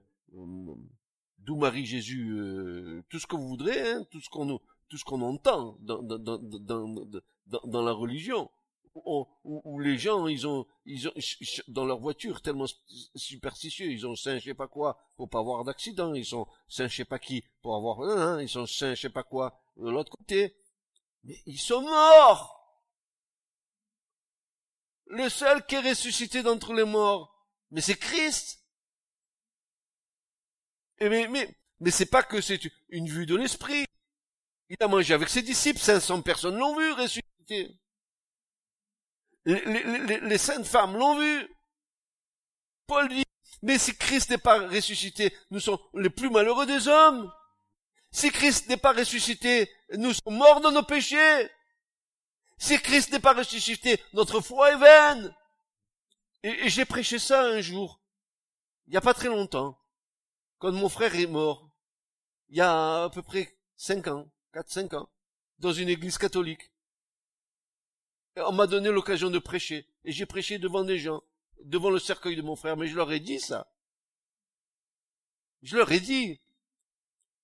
[1.39, 5.06] d'où Marie Jésus, euh, tout ce que vous voudrez, hein, tout ce qu'on tout ce
[5.06, 8.52] qu'on entend dans la religion
[8.95, 11.13] où, les gens, ils ont, ils ont,
[11.67, 12.67] dans leur voiture, tellement
[13.15, 16.88] superstitieux, ils ont saint je sais pas quoi pour pas avoir d'accident, ils sont saint
[16.88, 19.89] je sais pas qui pour avoir, hein, ils sont saint je sais pas quoi de
[19.89, 20.56] l'autre côté.
[21.23, 22.60] Mais ils sont morts!
[25.08, 28.60] Le seul qui est ressuscité d'entre les morts, mais c'est Christ!
[31.01, 33.86] Mais, mais, mais c'est pas que c'est une vue de l'esprit.
[34.69, 37.77] Il a mangé avec ses disciples, 500 personnes l'ont vu ressuscité.
[39.45, 41.56] Les, saintes femmes l'ont vu.
[42.88, 43.23] Paul dit,
[43.62, 47.32] mais si Christ n'est pas ressuscité, nous sommes les plus malheureux des hommes.
[48.12, 51.49] Si Christ n'est pas ressuscité, nous sommes morts dans nos péchés.
[52.58, 55.36] Si Christ n'est pas ressuscité, notre foi est vaine.
[56.43, 58.01] Et, j'ai prêché ça un jour,
[58.88, 59.79] il n'y a pas très longtemps,
[60.60, 61.69] quand mon frère est mort,
[62.49, 65.10] il y a à peu près cinq ans, quatre, cinq ans,
[65.60, 66.72] dans une église catholique
[68.38, 69.88] on m'a donné l'occasion de prêcher.
[70.06, 71.24] Et j'ai prêché devant des gens,
[71.63, 73.67] devant le cercueil de mon frère, mais je leur ai dit ça.
[75.62, 76.39] Je leur ai dit.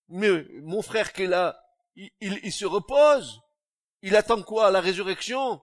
[0.09, 1.63] Mais mon frère qui est là,
[1.95, 3.41] il, se repose.
[4.01, 5.61] Il attend quoi La résurrection?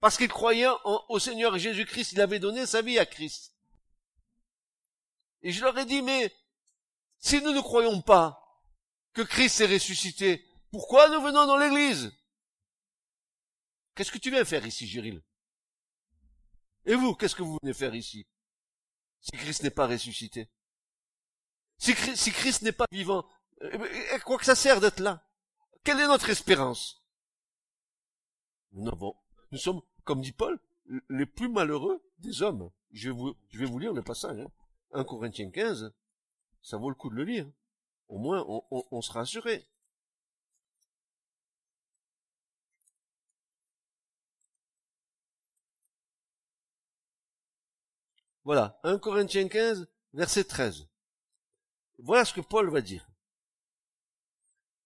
[0.00, 3.54] Parce qu'il croyait au Seigneur Jésus-Christ, il avait donné sa vie à Christ.
[5.42, 6.34] Et je leur ai dit, mais
[7.18, 8.62] si nous ne croyons pas
[9.12, 12.12] que Christ est ressuscité, pourquoi nous venons dans l'église?
[13.94, 15.22] Qu'est-ce que tu viens faire ici, Géril?
[16.84, 18.26] Et vous, qu'est-ce que vous venez faire ici?
[19.20, 20.50] Si Christ n'est pas ressuscité
[21.78, 23.26] Si, Christ n'est pas vivant,
[23.60, 25.26] eh ben, eh, quoi que ça sert d'être là?
[25.82, 27.02] Quelle est notre espérance?
[28.72, 28.90] Nous,
[29.56, 30.58] sommes, comme dit Paul,
[31.08, 32.70] les plus malheureux des hommes.
[32.90, 34.38] Je vais vous, je vais vous lire le passage.
[34.40, 34.50] Hein.
[34.92, 35.92] 1 Corinthiens 15,
[36.62, 37.50] ça vaut le coup de le lire.
[38.08, 39.64] Au moins, on, on sera assuré.
[48.44, 50.86] Voilà, 1 Corinthiens 15, verset 13.
[51.98, 53.08] Voilà ce que Paul va dire.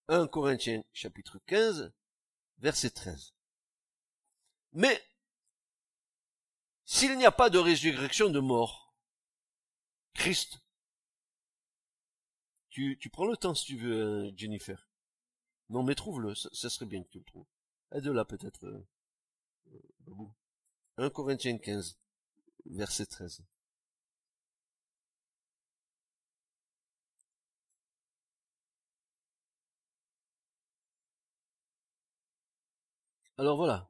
[0.09, 1.93] 1 Corinthiens chapitre 15,
[2.59, 3.35] verset 13.
[4.73, 5.03] Mais,
[6.85, 8.95] s'il n'y a pas de résurrection de mort,
[10.15, 10.61] Christ,
[12.71, 14.89] tu, tu prends le temps si tu veux, euh, Jennifer.
[15.69, 17.47] Non, mais trouve-le, ça, serait bien que tu le trouves.
[17.93, 18.87] Aide-la peut-être, euh,
[20.97, 21.99] 1 euh, Corinthiens 15,
[22.69, 23.43] verset 13.
[33.39, 33.89] Alors voilà,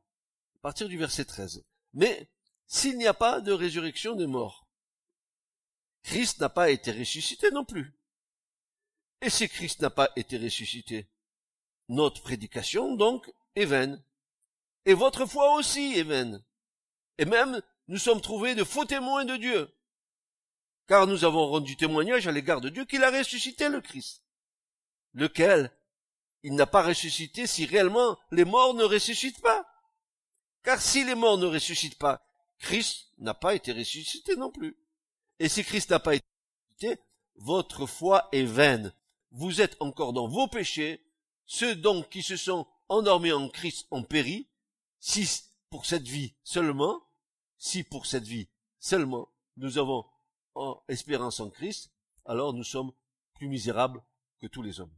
[0.56, 1.64] à partir du verset 13.
[1.94, 2.28] Mais
[2.66, 4.66] s'il n'y a pas de résurrection des morts,
[6.02, 7.94] Christ n'a pas été ressuscité non plus.
[9.22, 11.08] Et si Christ n'a pas été ressuscité,
[11.88, 14.02] notre prédication donc est vaine.
[14.84, 16.44] Et votre foi aussi est vaine.
[17.16, 19.74] Et même nous sommes trouvés de faux témoins de Dieu,
[20.86, 24.22] car nous avons rendu témoignage à l'égard de Dieu qu'il a ressuscité le Christ,
[25.14, 25.72] lequel
[26.42, 29.66] il n'a pas ressuscité si réellement les morts ne ressuscitent pas.
[30.62, 32.24] Car si les morts ne ressuscitent pas,
[32.58, 34.76] Christ n'a pas été ressuscité non plus.
[35.38, 36.26] Et si Christ n'a pas été
[36.76, 37.02] ressuscité,
[37.36, 38.92] votre foi est vaine.
[39.30, 41.00] Vous êtes encore dans vos péchés.
[41.46, 44.48] Ceux donc qui se sont endormis en Christ ont péri.
[45.00, 47.02] Si pour cette vie seulement,
[47.58, 50.08] si pour cette vie seulement nous avons
[50.54, 51.90] en espérance en Christ,
[52.24, 52.92] alors nous sommes
[53.34, 54.02] plus misérables
[54.40, 54.94] que tous les hommes.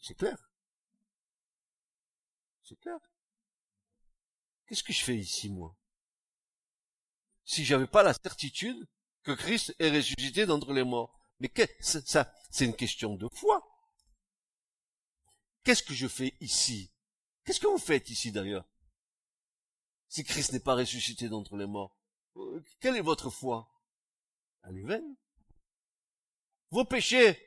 [0.00, 0.50] C'est clair?
[2.62, 2.98] C'est clair?
[4.66, 5.76] Qu'est-ce que je fais ici, moi?
[7.44, 8.86] Si j'avais pas la certitude
[9.26, 11.18] que Christ est ressuscité d'entre les morts.
[11.40, 13.62] Mais ça, c'est une question de foi.
[15.64, 16.92] Qu'est-ce que je fais ici?
[17.44, 18.64] Qu'est-ce que vous faites ici d'ailleurs?
[20.08, 21.96] Si Christ n'est pas ressuscité d'entre les morts,
[22.36, 23.68] euh, quelle est votre foi?
[24.62, 25.16] Elle est vaine.
[26.70, 27.38] Vos péchés,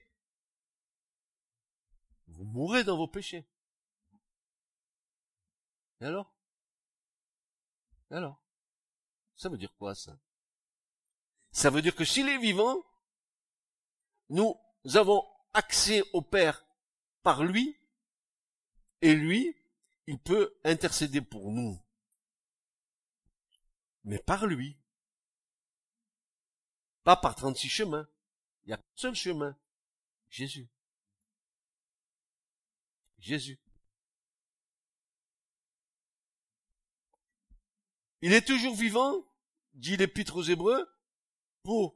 [2.28, 3.48] vous mourrez dans vos péchés.
[6.02, 6.34] Et alors?
[8.12, 8.42] Et alors?
[9.36, 10.18] Ça veut dire quoi ça?
[11.52, 12.82] Ça veut dire que s'il est vivant,
[14.30, 14.56] nous
[14.96, 16.66] avons accès au Père
[17.24, 17.78] par lui,
[19.02, 19.56] et lui,
[20.08, 21.82] il peut intercéder pour nous.
[24.04, 24.78] Mais par lui.
[27.04, 28.08] Pas par 36 chemins.
[28.64, 29.58] Il y a un seul chemin.
[30.30, 30.70] Jésus.
[33.20, 33.60] Jésus.
[38.22, 39.26] Il est toujours vivant,
[39.74, 40.90] dit l'Épître aux Hébreux,
[41.64, 41.96] pour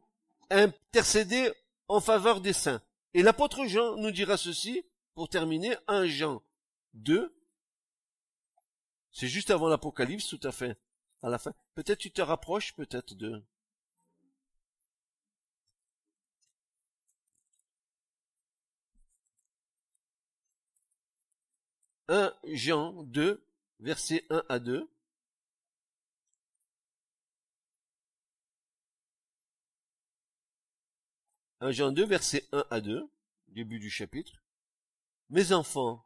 [0.49, 1.51] intercéder
[1.87, 2.81] en faveur des saints.
[3.13, 4.85] Et l'apôtre Jean nous dira ceci,
[5.15, 6.41] pour terminer, un Jean
[6.93, 7.35] 2.
[9.11, 10.77] C'est juste avant l'Apocalypse, tout à fait,
[11.23, 11.53] à la fin.
[11.75, 13.43] Peut-être tu te rapproches, peut-être de...
[22.09, 23.43] Un Jean 2,
[23.79, 24.89] versets 1 à 2.
[31.62, 33.09] 1 Jean 2, versets 1 à 2,
[33.47, 34.43] début du chapitre.
[35.29, 36.05] Mes enfants,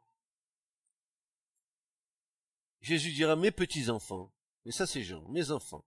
[2.80, 4.32] Jésus dira mes petits enfants,
[4.68, 5.82] mais ça c'est Jean, mes enfants,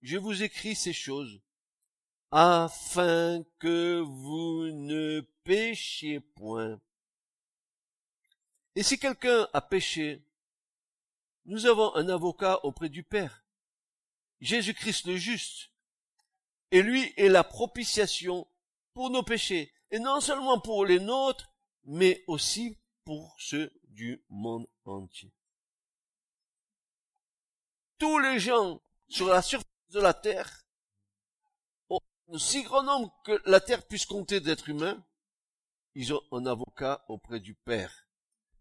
[0.00, 1.42] je vous écris ces choses
[2.30, 6.80] afin que vous ne péchiez point.
[8.74, 10.24] Et si quelqu'un a péché,
[11.44, 13.44] nous avons un avocat auprès du Père,
[14.40, 15.68] Jésus-Christ le juste,
[16.70, 18.48] et lui est la propitiation
[18.94, 21.52] pour nos péchés, et non seulement pour les nôtres,
[21.84, 25.30] mais aussi pour ceux du monde entier.
[28.02, 30.66] Tous les gens sur la surface de la terre,
[31.88, 32.00] ont
[32.32, 35.06] un si grand nombre que la terre puisse compter d'êtres humains,
[35.94, 38.08] ils ont un avocat auprès du Père.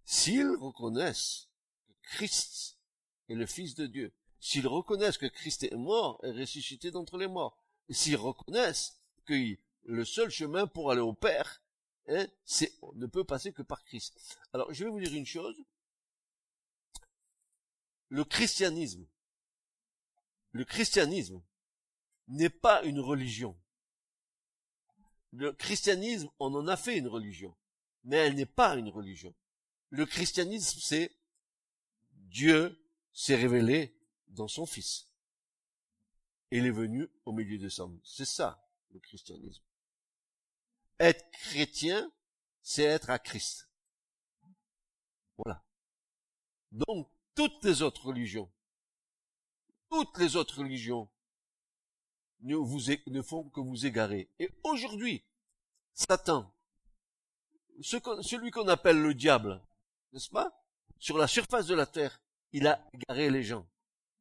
[0.06, 1.49] S'ils reconnaissent
[1.88, 2.77] que Christ
[3.30, 7.27] est le Fils de Dieu, s'ils reconnaissent que Christ est mort et ressuscité d'entre les
[7.27, 7.58] morts,
[7.89, 11.63] s'ils reconnaissent que le seul chemin pour aller au Père,
[12.10, 14.38] hein, c'est, on ne peut passer que par Christ.
[14.54, 15.58] Alors, je vais vous dire une chose.
[18.10, 19.08] Le christianisme,
[20.51, 21.41] le christianisme
[22.27, 23.57] n'est pas une religion.
[25.31, 27.55] Le christianisme, on en a fait une religion,
[28.03, 29.33] mais elle n'est pas une religion.
[29.89, 31.15] Le christianisme, c'est
[32.13, 32.81] Dieu
[33.13, 35.07] s'est révélé dans son Fils.
[36.51, 37.99] Il est venu au milieu des hommes.
[38.03, 39.63] C'est ça, le christianisme.
[40.99, 42.11] Être chrétien,
[42.61, 43.69] c'est être à Christ.
[45.37, 45.63] Voilà.
[46.71, 48.51] Donc, toutes les autres religions,
[49.91, 51.08] toutes les autres religions
[52.41, 54.30] ne, vous, ne font que vous égarer.
[54.39, 55.23] Et aujourd'hui,
[55.93, 56.51] Satan,
[57.82, 59.62] celui qu'on appelle le diable,
[60.13, 60.51] n'est-ce pas?
[60.97, 62.21] Sur la surface de la terre,
[62.54, 63.67] il a égaré les gens.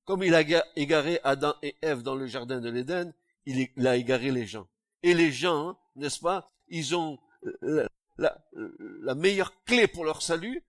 [0.05, 0.43] Comme il a
[0.77, 3.13] égaré Adam et Ève dans le jardin de l'Éden,
[3.47, 4.67] il a égaré les gens.
[5.03, 6.51] Et les gens, n'est-ce pas?
[6.69, 7.19] Ils ont
[7.63, 7.87] euh,
[8.19, 10.63] la, la, meilleure clé pour leur salut,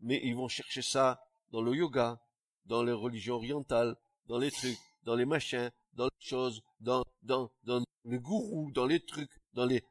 [0.00, 2.20] mais ils vont chercher ça dans le yoga,
[2.66, 7.50] dans les religions orientales, dans les trucs, dans les machins, dans les choses, dans, dans,
[7.64, 9.84] dans les gourous, dans les trucs, dans les,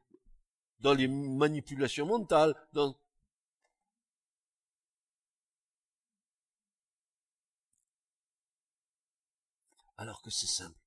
[0.80, 2.96] dans les manipulations mentales, dans,
[9.96, 10.78] alors que c'est simple.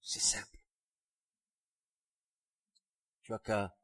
[0.00, 0.62] C'est simple
[3.22, 3.76] tu as qu'à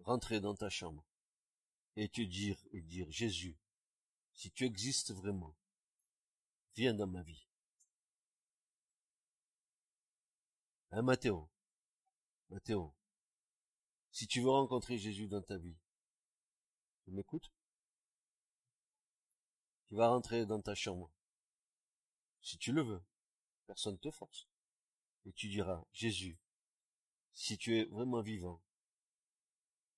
[0.00, 1.04] rentrer dans ta chambre
[1.96, 3.56] et te dire et dire Jésus,
[4.32, 5.54] si tu existes vraiment,
[6.74, 7.46] viens dans ma vie.
[10.90, 11.48] Hein, Mathéo?
[12.50, 12.94] Mathéo,
[14.10, 15.76] si tu veux rencontrer Jésus dans ta vie,
[17.04, 17.52] tu m'écoutes?
[19.88, 21.10] Tu vas rentrer dans ta chambre.
[22.40, 23.02] Si tu le veux,
[23.66, 24.46] personne ne te force.
[25.26, 26.38] Et tu diras, Jésus,
[27.32, 28.62] si tu es vraiment vivant,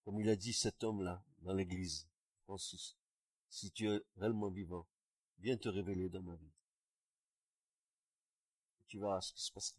[0.04, 2.08] comme il a dit cet homme-là dans l'église,
[2.44, 2.96] Francis,
[3.48, 4.86] si tu es réellement vivant,
[5.38, 6.55] viens te révéler dans ma vie.
[8.96, 9.78] Tu ce qui se passera.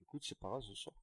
[0.00, 0.94] Écoute, c'est pas grave ce soir.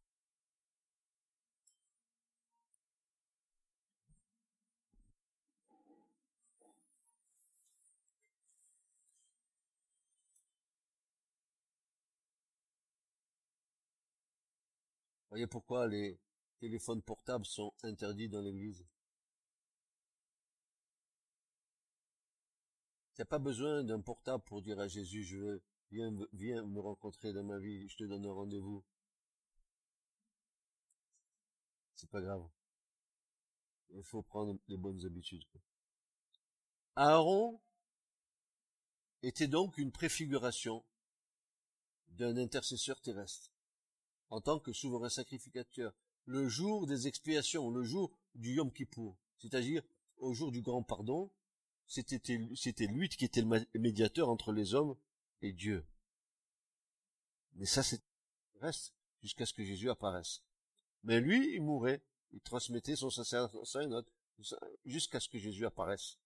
[15.35, 16.17] voyez pourquoi les,
[16.59, 18.85] téléphones portables sont interdits dans l'église?
[23.17, 27.31] N'as pas besoin d'un portable pour dire à Jésus, je veux, viens, viens me rencontrer
[27.31, 28.83] dans ma vie, je te donne un rendez-vous.
[31.95, 32.45] C'est pas grave.
[33.91, 35.45] Il faut prendre les bonnes habitudes.
[36.97, 37.61] Aaron
[39.21, 40.83] était donc une préfiguration
[42.09, 43.51] d'un intercesseur terrestre
[44.29, 45.93] en tant que souverain sacrificateur
[46.25, 49.83] le jour des expiations, le jour du Yom Kippour, c'est-à-dire
[50.17, 51.31] au jour du grand pardon,
[51.87, 54.95] c'était, lui qui était le médiateur entre les hommes
[55.41, 55.85] et Dieu.
[57.53, 58.01] Mais ça, c'est
[58.61, 60.41] reste jusqu'à ce que Jésus apparaisse.
[61.03, 63.77] Mais lui, il mourait, il transmettait son sacerdoce
[64.85, 66.17] jusqu'à ce que Jésus apparaisse.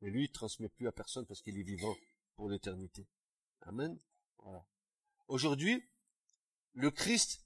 [0.00, 1.94] Mais lui, il transmet plus à personne parce qu'il est vivant
[2.34, 3.06] pour l'éternité.
[3.62, 3.98] Amen.
[5.28, 5.84] Aujourd'hui,
[6.74, 7.44] le Christ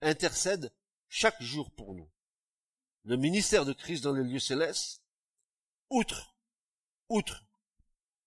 [0.00, 0.72] intercède
[1.08, 2.10] chaque jour pour nous.
[3.04, 5.02] Le ministère de Christ dans les lieux célestes,
[5.90, 6.35] outre,
[7.08, 7.44] outre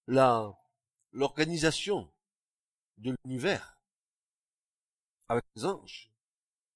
[0.08, 0.58] la,
[1.12, 2.12] l'organisation
[2.98, 3.80] de l'univers,
[5.28, 6.12] avec les anges,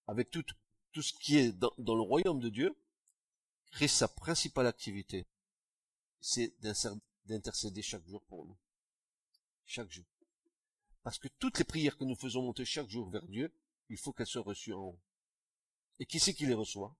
[0.08, 0.46] avec tout,
[0.92, 2.76] tout ce qui est dans, dans le royaume de Dieu,
[3.72, 5.26] Christ, sa principale activité,
[6.22, 6.54] c'est
[7.26, 8.58] d'intercéder chaque jour pour nous.
[9.66, 10.06] Chaque jour.
[11.02, 13.52] Parce que toutes les prières que nous faisons monter chaque jour vers Dieu,
[13.90, 15.00] il faut qu'elles soient reçues en haut.
[16.00, 16.96] Et qui c'est qui les reçoit?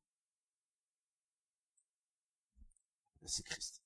[3.22, 3.83] Ben, C'est Christ.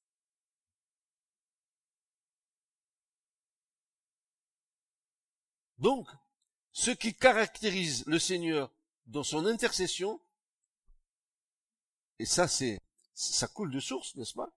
[5.77, 6.07] Donc,
[6.71, 8.71] ce qui caractérise le Seigneur
[9.05, 10.19] dans son intercession,
[12.19, 12.79] et ça c'est,
[13.13, 14.51] ça coule de source, n'est-ce pas?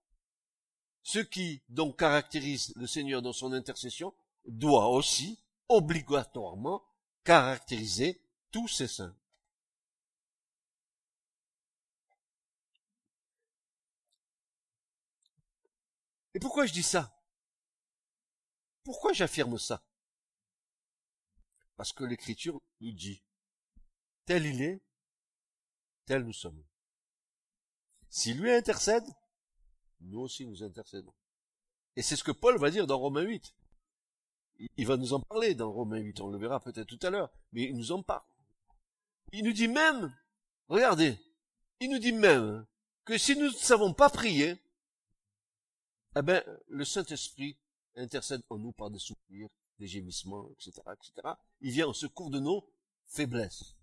[1.03, 4.13] Ce qui donc caractérise le Seigneur dans son intercession
[4.45, 6.83] doit aussi, obligatoirement,
[7.23, 9.15] caractériser tous ses saints.
[16.33, 17.15] Et pourquoi je dis ça?
[18.83, 19.83] Pourquoi j'affirme ça?
[21.81, 23.23] Parce que l'Écriture nous dit,
[24.25, 24.83] tel il est,
[26.05, 26.63] tel nous sommes.
[28.07, 29.03] Si lui intercède,
[30.01, 31.15] nous aussi nous intercédons.
[31.95, 33.55] Et c'est ce que Paul va dire dans Romains 8.
[34.77, 37.31] Il va nous en parler dans Romains 8, on le verra peut-être tout à l'heure,
[37.51, 38.29] mais il nous en parle.
[39.31, 40.15] Il nous dit même,
[40.67, 41.17] regardez,
[41.79, 42.63] il nous dit même
[43.05, 44.61] que si nous ne savons pas prier,
[46.15, 47.57] eh ben, le Saint-Esprit
[47.95, 49.49] intercède en nous par des soupirs,
[49.81, 51.35] des gémissements, etc., etc.
[51.59, 52.71] Il vient au secours de nos
[53.07, 53.75] faiblesses.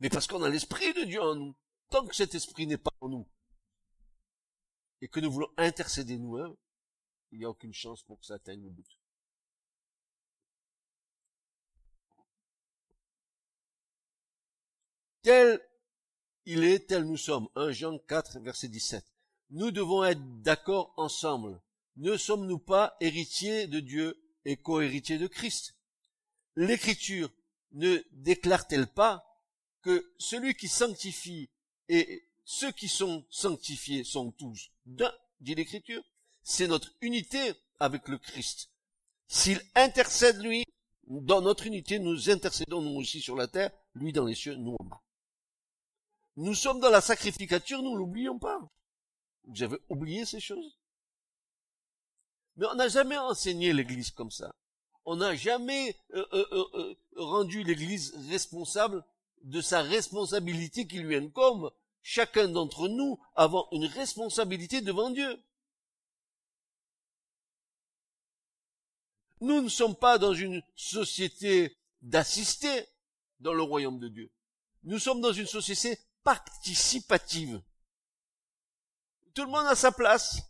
[0.00, 1.54] Mais parce qu'on a l'Esprit de Dieu en nous.
[1.90, 3.28] Tant que cet Esprit n'est pas en nous,
[5.00, 6.54] et que nous voulons intercéder nous-mêmes,
[7.32, 8.98] il n'y a aucune chance pour que ça atteigne le but.
[15.22, 15.60] Tel
[16.46, 17.48] il est, tel nous sommes.
[17.54, 19.04] 1 Jean 4, verset 17
[19.50, 21.60] nous devons être d'accord ensemble.
[21.96, 24.16] Ne sommes-nous pas héritiers de Dieu?
[24.44, 25.74] Et co-héritiers de Christ
[26.56, 27.30] L'Écriture
[27.72, 29.24] ne déclare-t-elle pas
[29.82, 31.48] que celui qui sanctifie
[31.88, 36.02] et ceux qui sont sanctifiés sont tous d'un, dit l'Écriture
[36.42, 38.70] C'est notre unité avec le Christ.
[39.28, 40.64] S'il intercède lui,
[41.06, 44.76] dans notre unité, nous intercédons nous aussi sur la terre, lui dans les cieux, nous
[44.78, 45.02] en bas.
[46.36, 48.60] Nous sommes dans la sacrificature, nous l'oublions pas.
[49.44, 50.78] Vous avez oublié ces choses?
[52.56, 54.50] Mais on n'a jamais enseigné l'Église comme ça.
[55.04, 59.04] On n'a jamais euh, euh, euh, rendu l'Église responsable
[59.42, 61.72] de sa responsabilité qui lui incombe.
[62.02, 65.42] Chacun d'entre nous avons une responsabilité devant Dieu.
[69.40, 72.86] Nous ne sommes pas dans une société d'assistés
[73.40, 74.30] dans le royaume de Dieu.
[74.84, 77.62] Nous sommes dans une société participative.
[79.34, 80.42] Tout le monde a sa place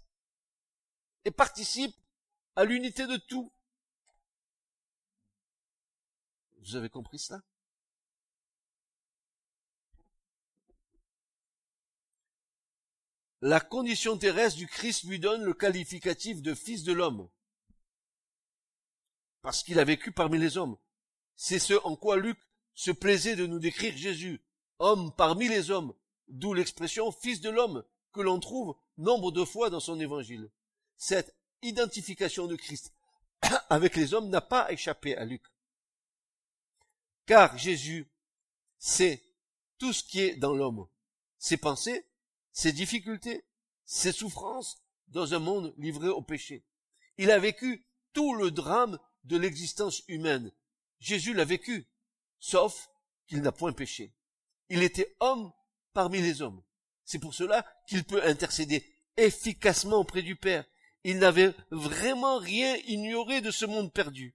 [1.25, 1.95] et participe
[2.57, 3.53] à l'unité de tout.
[6.63, 7.43] Vous avez compris cela?
[13.43, 17.31] La condition terrestre du Christ lui donne le qualificatif de fils de l'homme.
[19.41, 20.77] Parce qu'il a vécu parmi les hommes.
[21.37, 22.39] C'est ce en quoi Luc
[22.75, 24.45] se plaisait de nous décrire Jésus,
[24.79, 25.95] homme parmi les hommes,
[26.29, 30.51] d'où l'expression fils de l'homme, que l'on trouve nombre de fois dans son évangile.
[31.03, 32.93] Cette identification de Christ
[33.71, 35.43] avec les hommes n'a pas échappé à Luc.
[37.25, 38.13] Car Jésus
[38.79, 39.25] sait
[39.79, 40.87] tout ce qui est dans l'homme,
[41.39, 42.07] ses pensées,
[42.53, 43.47] ses difficultés,
[43.87, 44.77] ses souffrances
[45.09, 46.67] dans un monde livré au péché.
[47.17, 50.53] Il a vécu tout le drame de l'existence humaine.
[50.99, 51.89] Jésus l'a vécu,
[52.41, 52.91] sauf
[53.27, 54.13] qu'il n'a point péché.
[54.69, 55.51] Il était homme
[55.95, 56.63] parmi les hommes.
[57.07, 58.85] C'est pour cela qu'il peut intercéder
[59.17, 60.67] efficacement auprès du Père.
[61.05, 64.35] Il n'avait vraiment rien ignoré de ce monde perdu.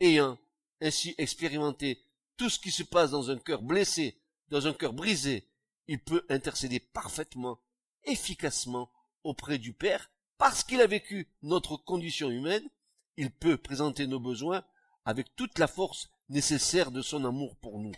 [0.00, 0.38] Ayant
[0.80, 2.02] ainsi expérimenté
[2.36, 5.48] tout ce qui se passe dans un cœur blessé, dans un cœur brisé,
[5.88, 7.58] il peut intercéder parfaitement,
[8.04, 8.90] efficacement
[9.24, 12.68] auprès du Père, parce qu'il a vécu notre condition humaine,
[13.16, 14.64] il peut présenter nos besoins
[15.04, 17.94] avec toute la force nécessaire de son amour pour nous.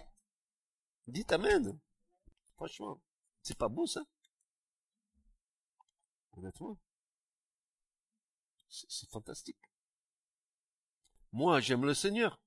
[1.07, 1.79] Dites Amen.
[2.55, 3.01] Franchement,
[3.43, 4.03] c'est pas beau ça?
[6.37, 6.79] Honnêtement.
[8.71, 9.59] C'est fantastique.
[11.33, 12.41] Moi, j'aime le Seigneur.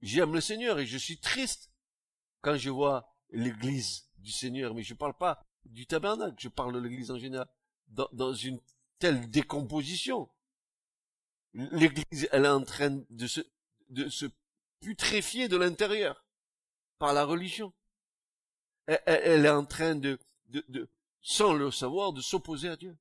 [0.00, 1.70] J'aime le Seigneur et je suis triste
[2.40, 6.74] quand je vois l'église du Seigneur, mais je ne parle pas du tabernacle, je parle
[6.74, 7.48] de l'église en général,
[7.88, 8.60] dans, une
[8.98, 10.28] telle décomposition.
[11.54, 14.26] L'église, elle est en train de se,
[14.80, 16.24] putréfier de l'intérieur
[16.98, 17.72] par la religion.
[18.86, 20.18] Elle, elle, est en train de,
[21.20, 22.96] sans le savoir, de s'opposer à Dieu.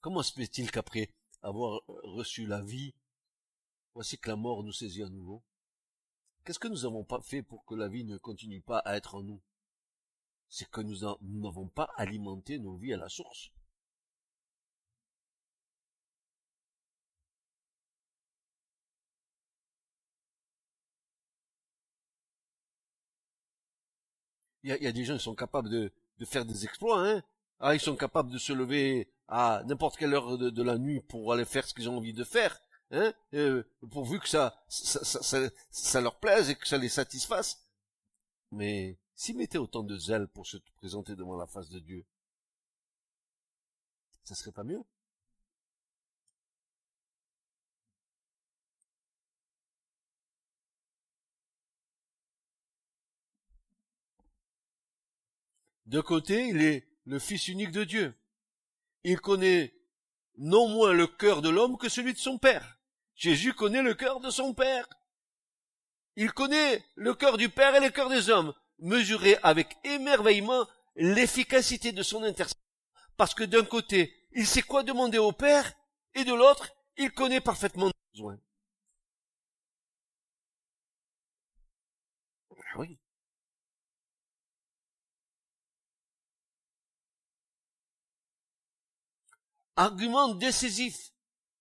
[0.00, 1.10] Comment se fait-il qu'après
[1.42, 2.94] avoir reçu la vie,
[3.94, 5.42] voici que la mort nous saisit à nouveau?
[6.44, 9.14] Qu'est-ce que nous n'avons pas fait pour que la vie ne continue pas à être
[9.14, 9.40] en nous?
[10.48, 11.00] C'est que nous
[11.42, 13.50] n'avons pas alimenté nos vies à la source.
[24.62, 25.90] Il y a, des gens qui sont capables de,
[26.24, 27.22] faire des exploits, hein?
[27.60, 31.32] Ah, ils sont capables de se lever à n'importe quelle heure de, la nuit pour
[31.32, 32.60] aller faire ce qu'ils ont envie de faire,
[32.90, 37.64] hein, euh, pourvu que ça ça, ça, ça, leur plaise et que ça les satisfasse.
[38.50, 42.04] Mais s'ils mettaient autant de zèle pour se présenter devant la face de Dieu,
[44.24, 44.82] ça serait pas mieux
[55.86, 58.14] De côté, il est le Fils unique de Dieu
[59.04, 59.74] il connaît
[60.38, 62.78] non moins le cœur de l'homme que celui de son Père.
[63.14, 64.88] Jésus connaît le cœur de son Père.
[66.16, 71.92] Il connaît le cœur du Père et le cœur des hommes, mesuré avec émerveillement l'efficacité
[71.92, 72.60] de son intercession.
[73.16, 75.72] Parce que d'un côté, il sait quoi demander au Père,
[76.14, 78.38] et de l'autre, il connaît parfaitement nos besoins.
[82.76, 82.99] Oui.
[89.80, 91.10] Argument décisif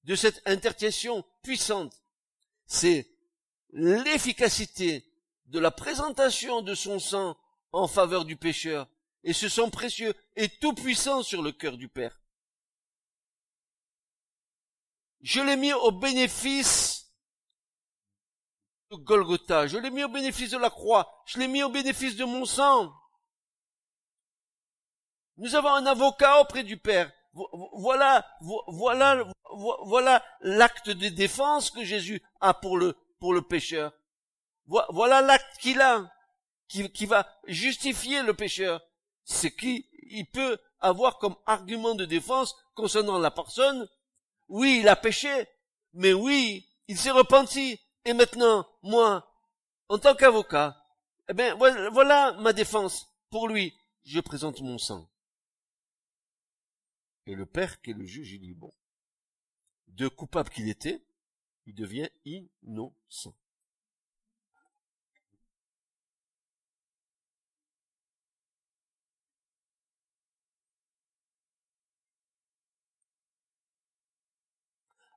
[0.03, 2.03] de cette intercession puissante,
[2.65, 3.09] c'est
[3.72, 5.09] l'efficacité
[5.45, 7.38] de la présentation de son sang
[7.72, 8.88] en faveur du pécheur,
[9.24, 12.20] et ce sang précieux et tout puissant sur le cœur du Père.
[15.22, 17.13] Je l'ai mis au bénéfice
[18.91, 22.17] de Golgotha, je l'ai mis au bénéfice de la croix, je l'ai mis au bénéfice
[22.17, 22.93] de mon sang.
[25.38, 29.26] Nous avons un avocat auprès du Père, voilà, voilà,
[29.84, 33.94] voilà l'acte de défense que Jésus a pour le, pour le pécheur.
[34.66, 36.12] Voilà l'acte qu'il a,
[36.68, 38.82] qui, va justifier le pécheur.
[39.24, 43.88] C'est qu'il peut avoir comme argument de défense concernant la personne.
[44.48, 45.48] Oui, il a péché,
[45.94, 47.80] mais oui, il s'est repenti.
[48.06, 49.28] Et maintenant, moi,
[49.90, 50.78] en tant qu'avocat,
[51.28, 53.08] eh bien, voilà ma défense.
[53.30, 55.08] Pour lui, je présente mon sang.
[57.30, 58.74] Et le père, qui est le juge, il dit, bon,
[59.86, 61.06] de coupable qu'il était,
[61.68, 63.36] il devient innocent.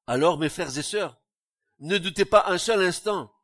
[0.07, 1.19] Alors, mes frères et sœurs,
[1.79, 3.35] ne doutez pas un seul instant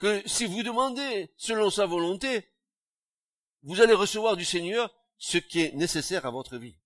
[0.00, 2.50] que si vous demandez selon sa volonté,
[3.62, 6.79] vous allez recevoir du Seigneur ce qui est nécessaire à votre vie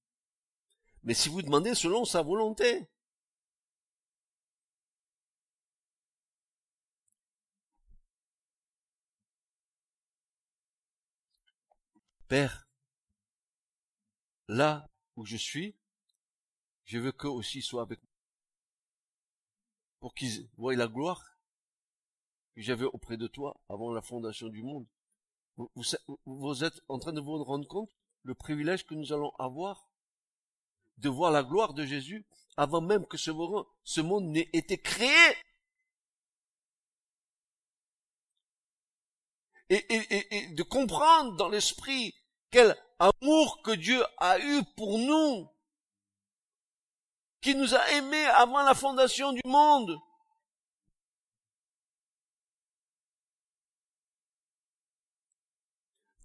[1.05, 2.89] mais si vous demandez selon sa volonté.
[12.29, 12.67] Père,
[14.49, 15.77] là où je suis,
[16.85, 18.11] je veux qu'eux aussi soient avec moi.
[20.01, 21.39] Pour qu'ils voient la gloire
[22.55, 24.87] que j'avais auprès de toi avant la fondation du monde.
[26.27, 29.89] Vous, êtes en train de vous rendre compte le privilège que nous allons avoir
[30.99, 32.27] de voir la gloire de Jésus
[32.57, 35.37] avant même que ce monde n'ait été créé.
[39.71, 42.15] Et, de comprendre dans l'esprit
[42.51, 45.49] quelle amour que Dieu a eu pour nous,
[47.41, 49.99] qui nous a aimés avant la fondation du monde.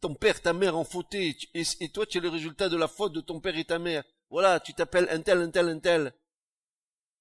[0.01, 3.13] Ton père, ta mère ont fauté, et, toi tu es le résultat de la faute
[3.13, 4.03] de ton père et ta mère.
[4.29, 6.13] Voilà, tu t'appelles un tel, un tel, un tel.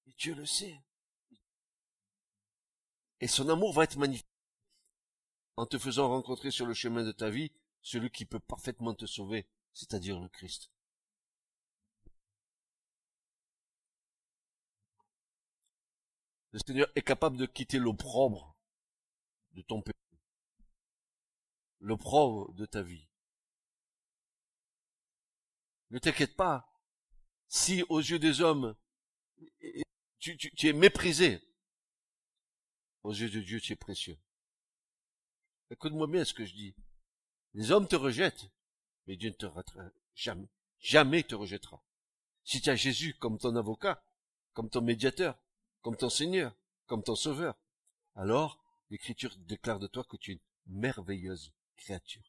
[0.07, 0.79] Et Dieu le sait.
[3.19, 4.25] Et son amour va être magnifique
[5.57, 7.51] en te faisant rencontrer sur le chemin de ta vie
[7.81, 10.71] celui qui peut parfaitement te sauver, c'est-à-dire le Christ.
[16.51, 18.55] Le Seigneur est capable de quitter l'opprobre
[19.51, 19.97] de ton péché,
[21.79, 23.07] l'opprobre de ta vie.
[25.91, 26.68] Ne t'inquiète pas
[27.49, 28.75] si aux yeux des hommes
[30.19, 31.41] tu, es méprisé.
[33.03, 34.17] Aux yeux de Dieu, tu es précieux.
[35.71, 36.75] Écoute-moi bien ce que je dis.
[37.53, 38.49] Les hommes te rejettent,
[39.07, 40.47] mais Dieu ne te rejettera jamais.
[40.79, 41.83] Jamais te rejettera.
[42.43, 44.03] Si tu as Jésus comme ton avocat,
[44.53, 45.37] comme ton médiateur,
[45.81, 47.55] comme ton Seigneur, comme ton Sauveur,
[48.15, 52.28] alors l'Écriture déclare de toi que tu es une merveilleuse créature.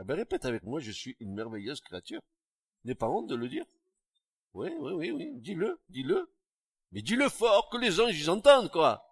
[0.00, 2.22] Eh ben répète avec moi, je suis une merveilleuse créature.
[2.84, 3.66] N'aie pas honte de le dire.
[4.54, 6.32] Oui, oui, oui, oui, dis-le, dis-le.
[6.92, 9.06] Mais dis-le fort, que les anges ils entendent, quoi.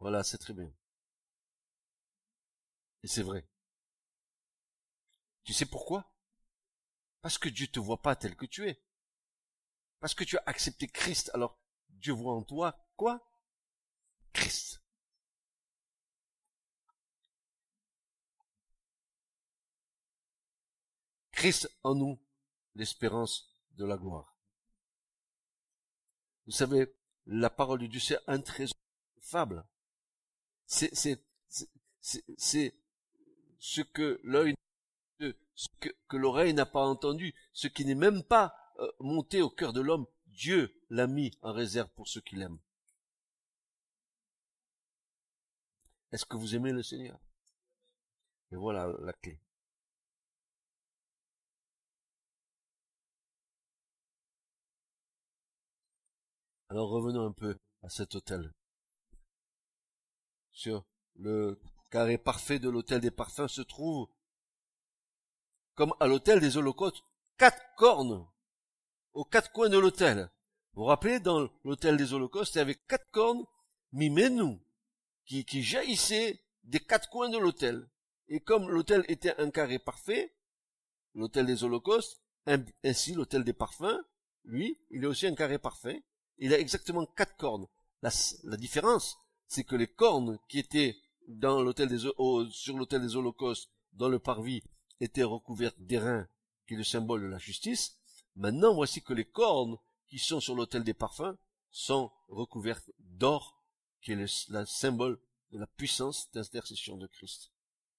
[0.00, 0.70] Voilà, c'est très bien.
[3.02, 3.46] Et c'est vrai.
[5.44, 6.12] Tu sais pourquoi?
[7.22, 8.82] Parce que Dieu te voit pas tel que tu es.
[10.00, 11.58] Parce que tu as accepté Christ, alors
[11.90, 13.30] Dieu voit en toi quoi?
[14.32, 14.79] Christ.
[21.40, 22.18] Christ en nous,
[22.74, 24.36] l'espérance de la gloire.
[26.44, 28.42] Vous savez, la parole de Dieu, c'est un
[29.22, 29.64] fable
[30.66, 30.92] c'est,
[33.58, 34.54] ce que l'œil,
[35.18, 39.72] ce que, l'oreille n'a pas entendu, ce qui n'est même pas euh, monté au cœur
[39.72, 42.60] de l'homme, Dieu l'a mis en réserve pour ceux qui l'aiment.
[46.12, 47.18] Est-ce que vous aimez le Seigneur?
[48.52, 49.40] Et voilà la clé.
[56.70, 58.54] Alors revenons un peu à cet hôtel
[60.52, 60.84] sur
[61.16, 61.60] le
[61.90, 64.08] carré parfait de l'hôtel des parfums se trouve,
[65.74, 67.02] comme à l'hôtel des holocaustes,
[67.38, 68.24] quatre cornes
[69.14, 70.30] aux quatre coins de l'hôtel.
[70.74, 73.44] Vous vous rappelez, dans l'hôtel des holocaustes, il y avait quatre cornes
[73.90, 74.62] nous
[75.24, 77.88] qui, qui jaillissaient des quatre coins de l'hôtel.
[78.28, 80.32] Et comme l'hôtel était un carré parfait,
[81.14, 82.22] l'hôtel des holocaustes,
[82.84, 84.04] ainsi l'hôtel des parfums,
[84.44, 86.04] lui, il est aussi un carré parfait.
[86.40, 87.66] Il a exactement quatre cornes.
[88.02, 88.10] La,
[88.44, 89.16] la différence,
[89.46, 90.96] c'est que les cornes qui étaient
[91.28, 94.62] dans l'hôtel des, sur l'hôtel des holocaustes, dans le parvis,
[95.00, 96.28] étaient recouvertes d'airain,
[96.66, 97.98] qui est le symbole de la justice.
[98.36, 99.76] Maintenant, voici que les cornes
[100.06, 101.36] qui sont sur l'hôtel des parfums
[101.70, 103.62] sont recouvertes d'or,
[104.02, 104.26] qui est le,
[104.66, 105.20] symbole
[105.52, 107.52] de la puissance d'intercession de Christ.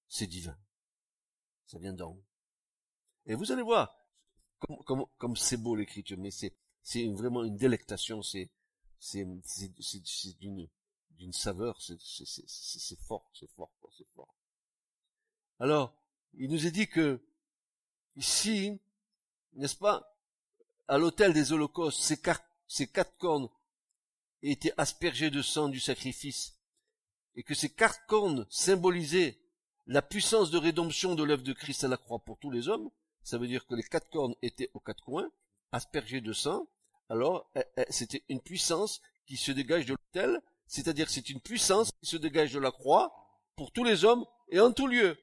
[0.08, 0.56] C'est divin.
[1.66, 2.24] Ça vient d'en haut.
[3.26, 3.94] Et vous allez voir,
[4.58, 8.50] comme, comme, c'est beau l'écriture, mais c'est, c'est vraiment une délectation, c'est,
[8.98, 10.68] c'est, c'est, c'est d'une,
[11.10, 11.98] d'une saveur, c'est
[13.00, 14.34] fort, c'est fort, c'est fort.
[15.58, 15.94] Alors,
[16.34, 17.20] il nous est dit que
[18.16, 18.80] ici,
[19.54, 20.16] n'est-ce pas,
[20.88, 22.20] à l'autel des holocaustes, ces,
[22.66, 23.48] ces quatre cornes
[24.42, 26.58] étaient aspergées de sang du sacrifice,
[27.36, 29.38] et que ces quatre cornes symbolisaient
[29.86, 32.90] la puissance de rédemption de l'œuvre de Christ à la croix pour tous les hommes,
[33.22, 35.30] ça veut dire que les quatre cornes étaient aux quatre coins,
[35.70, 36.66] aspergées de sang,
[37.12, 41.92] alors eh, eh, c'était une puissance qui se dégage de l'autel c'est-à-dire c'est une puissance
[42.00, 43.14] qui se dégage de la croix
[43.54, 45.18] pour tous les hommes et en tout lieu.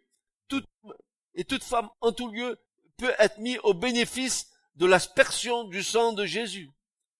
[1.33, 2.59] et toute femme en tout lieu
[2.97, 6.71] peut être mise au bénéfice de l'aspersion du sang de Jésus.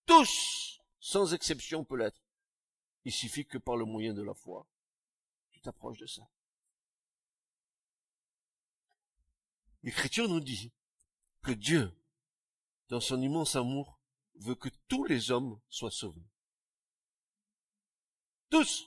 [0.05, 2.21] Tous, sans exception, peut l'être.
[3.05, 4.67] Il suffit que par le moyen de la foi,
[5.51, 6.27] tu t'approches de ça.
[9.81, 10.71] L'Écriture nous dit
[11.41, 11.91] que Dieu,
[12.89, 13.98] dans son immense amour,
[14.39, 16.27] veut que tous les hommes soient sauvés.
[18.49, 18.85] Tous.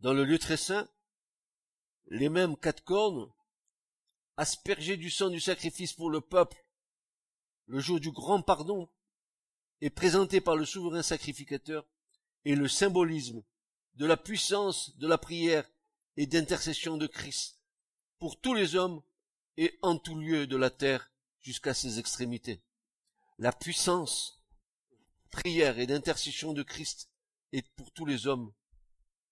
[0.00, 0.86] Dans le lieu très saint,
[2.08, 3.32] les mêmes quatre cornes,
[4.36, 6.62] aspergées du sang du sacrifice pour le peuple,
[7.66, 8.90] le jour du grand pardon,
[9.84, 11.86] et présentées par le souverain sacrificateur,
[12.46, 13.44] et le symbolisme
[13.96, 15.70] de la puissance de la prière
[16.16, 17.60] et d'intercession de Christ
[18.18, 19.02] pour tous les hommes
[19.58, 21.12] et en tout lieu de la terre
[21.42, 22.62] jusqu'à ses extrémités.
[23.38, 24.42] La puissance,
[25.30, 27.10] prière et d'intercession de Christ
[27.52, 28.54] est pour tous les hommes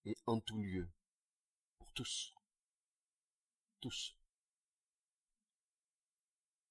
[0.04, 0.86] et en tout lieu.
[1.78, 2.34] Pour tous.
[3.80, 4.14] Tous.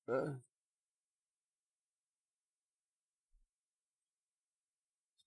[0.07, 0.39] Hein?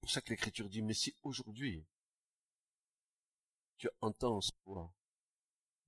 [0.04, 1.82] Pour ça que l'écriture dit, mais si aujourd'hui
[3.78, 4.92] tu entends ce voix,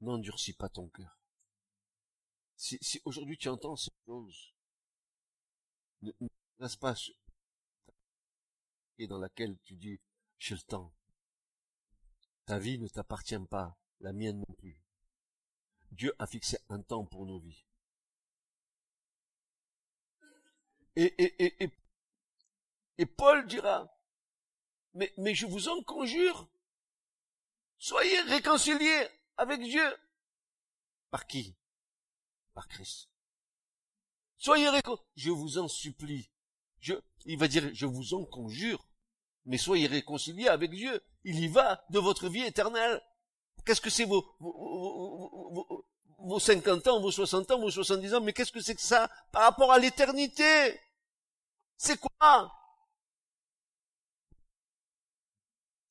[0.00, 1.20] n'endurcis pas ton cœur.
[2.56, 4.54] Si, si aujourd'hui tu entends ces choses,
[6.00, 6.28] ne, ne
[6.60, 6.94] reste pas
[8.96, 10.00] et dans laquelle tu dis,
[10.38, 10.94] j'ai le temps.
[12.46, 14.80] Ta vie ne t'appartient pas, la mienne non plus.
[15.90, 17.66] Dieu a fixé un temps pour nos vies.
[20.96, 21.70] Et, et, et, et,
[22.96, 23.92] et Paul dira,
[24.96, 26.48] mais, je vous en conjure,
[27.78, 29.96] soyez réconciliés avec Dieu.
[31.10, 31.54] Par qui?
[32.54, 33.08] Par Christ.
[34.38, 35.08] Soyez réconciliés.
[35.16, 36.30] Je vous en supplie.
[36.80, 36.94] Je,
[37.24, 38.86] il va dire, je vous en conjure,
[39.44, 41.02] mais soyez réconciliés avec Dieu.
[41.24, 43.02] Il y va de votre vie éternelle.
[43.64, 45.84] Qu'est-ce que c'est vos, vos,
[46.18, 49.10] vos, 50 ans, vos 60 ans, vos 70 ans, mais qu'est-ce que c'est que ça?
[49.32, 50.80] Par rapport à l'éternité
[51.76, 52.52] C'est quoi?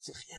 [0.05, 0.37] C'est rien.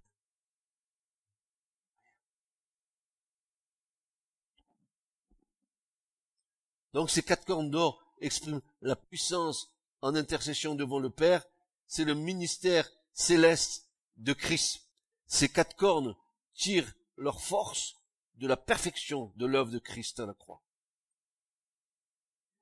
[6.92, 11.44] Donc ces quatre cornes d'or expriment la puissance en intercession devant le Père.
[11.88, 14.88] C'est le ministère céleste de Christ.
[15.26, 16.14] Ces quatre cornes
[16.54, 17.96] tirent leur force
[18.36, 20.62] de la perfection de l'œuvre de Christ à la croix.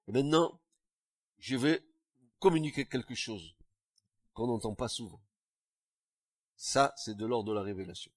[0.09, 0.59] Et maintenant,
[1.37, 1.85] je vais
[2.39, 3.55] communiquer quelque chose
[4.33, 5.21] qu'on n'entend pas souvent.
[6.57, 8.13] Ça, c'est de l'ordre de la révélation.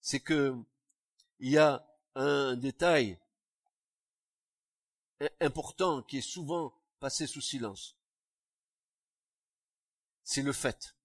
[0.00, 0.54] C'est que
[1.40, 3.18] il y a un détail
[5.40, 7.96] important qui est souvent passé sous silence.
[10.24, 10.96] C'est le fait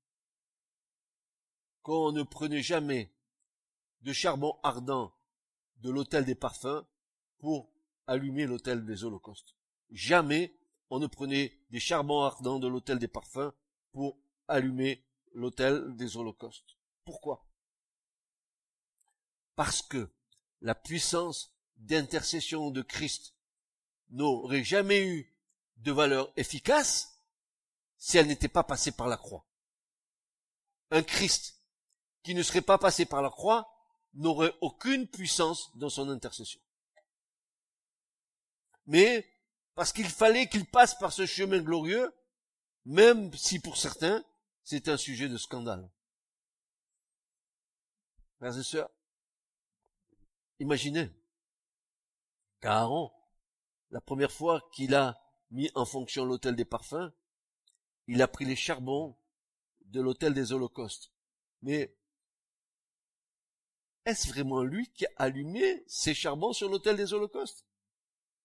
[1.81, 3.13] qu'on ne prenait jamais
[4.01, 5.13] de charbon ardent
[5.77, 6.85] de l'autel des parfums
[7.39, 7.69] pour
[8.07, 9.55] allumer l'autel des holocaustes.
[9.91, 10.55] Jamais
[10.89, 13.51] on ne prenait des charbons ardents de l'autel des parfums
[13.91, 15.03] pour allumer
[15.33, 16.77] l'autel des holocaustes.
[17.05, 17.45] Pourquoi?
[19.55, 20.09] Parce que
[20.61, 23.35] la puissance d'intercession de Christ
[24.09, 25.35] n'aurait jamais eu
[25.77, 27.19] de valeur efficace
[27.97, 29.45] si elle n'était pas passée par la croix.
[30.91, 31.61] Un Christ
[32.23, 33.69] qui ne serait pas passé par la croix
[34.13, 36.59] n'aurait aucune puissance dans son intercession.
[38.85, 39.27] Mais,
[39.75, 42.13] parce qu'il fallait qu'il passe par ce chemin glorieux,
[42.85, 44.23] même si pour certains,
[44.63, 45.89] c'est un sujet de scandale.
[48.37, 48.89] Frères et sœurs,
[50.59, 51.09] imaginez
[52.61, 53.11] qu'Aaron,
[53.91, 57.11] la première fois qu'il a mis en fonction l'autel des parfums,
[58.07, 59.15] il a pris les charbons
[59.85, 61.11] de l'autel des holocaustes.
[61.61, 61.95] Mais
[64.05, 67.65] est-ce vraiment lui qui a allumé ces charbons sur l'autel des holocaustes?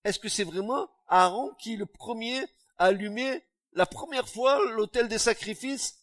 [0.05, 2.41] Est-ce que c'est vraiment Aaron qui le premier
[2.77, 5.99] a allumé la première fois l'autel des sacrifices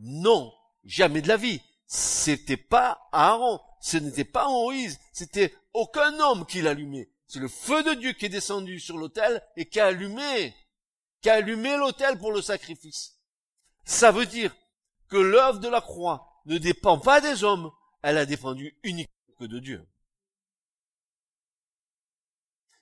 [0.00, 0.52] Non,
[0.84, 1.60] jamais de la vie.
[1.86, 7.10] C'était pas Aaron, ce n'était pas Moïse, c'était aucun homme qui l'allumait.
[7.26, 10.54] C'est le feu de Dieu qui est descendu sur l'autel et qui a allumé,
[11.20, 13.18] qui a allumé l'autel pour le sacrifice.
[13.84, 14.54] Ça veut dire
[15.08, 17.70] que l'œuvre de la croix ne dépend pas des hommes,
[18.02, 19.86] elle a défendu uniquement que de Dieu.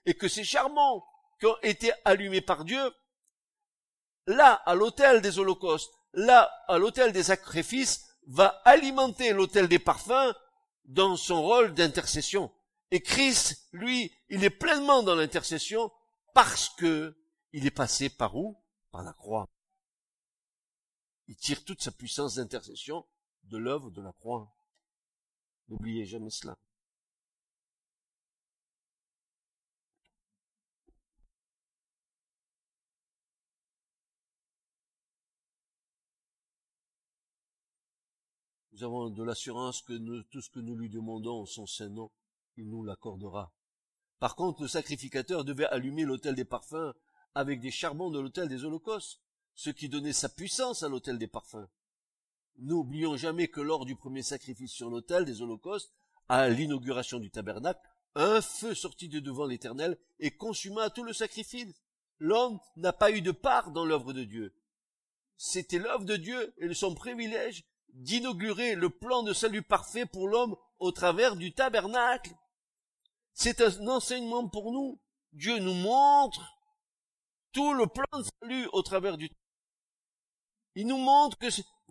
[0.06, 1.02] Et que ces charbons
[1.40, 2.94] qui ont été allumés par Dieu,
[4.26, 10.34] là, à l'autel des holocaustes, là, à l'autel des sacrifices, va alimenter l'autel des parfums
[10.84, 12.52] dans son rôle d'intercession.
[12.90, 15.90] Et Christ, lui, il est pleinement dans l'intercession
[16.34, 17.16] parce que
[17.52, 18.62] il est passé par où?
[18.90, 19.48] Par la croix.
[21.26, 23.06] Il tire toute sa puissance d'intercession
[23.44, 24.54] de l'œuvre de la croix.
[25.68, 26.56] N'oubliez jamais cela.
[38.79, 42.12] Nous avons de l'assurance que tout ce que nous lui demandons en son saint nom,
[42.57, 43.53] il nous l'accordera.
[44.20, 46.95] Par contre, le sacrificateur devait allumer l'autel des parfums
[47.35, 49.20] avec des charbons de l'autel des holocaustes,
[49.57, 51.66] ce qui donnait sa puissance à l'autel des parfums.
[52.59, 55.93] N'oublions jamais que lors du premier sacrifice sur l'autel des holocaustes,
[56.29, 57.81] à l'inauguration du tabernacle,
[58.14, 61.74] un feu sortit de devant l'Éternel et consuma tout le sacrifice.
[62.20, 64.55] L'homme n'a pas eu de part dans l'œuvre de Dieu.
[65.37, 67.64] C'était l'œuvre de Dieu et son privilège
[67.99, 72.32] d'inaugurer le plan de salut parfait pour l'homme au travers du tabernacle.
[73.34, 75.01] C'est un enseignement pour nous.
[75.32, 76.40] Dieu nous montre
[77.53, 79.36] tout le plan de salut au travers du temps.
[80.76, 81.49] Il nous montre que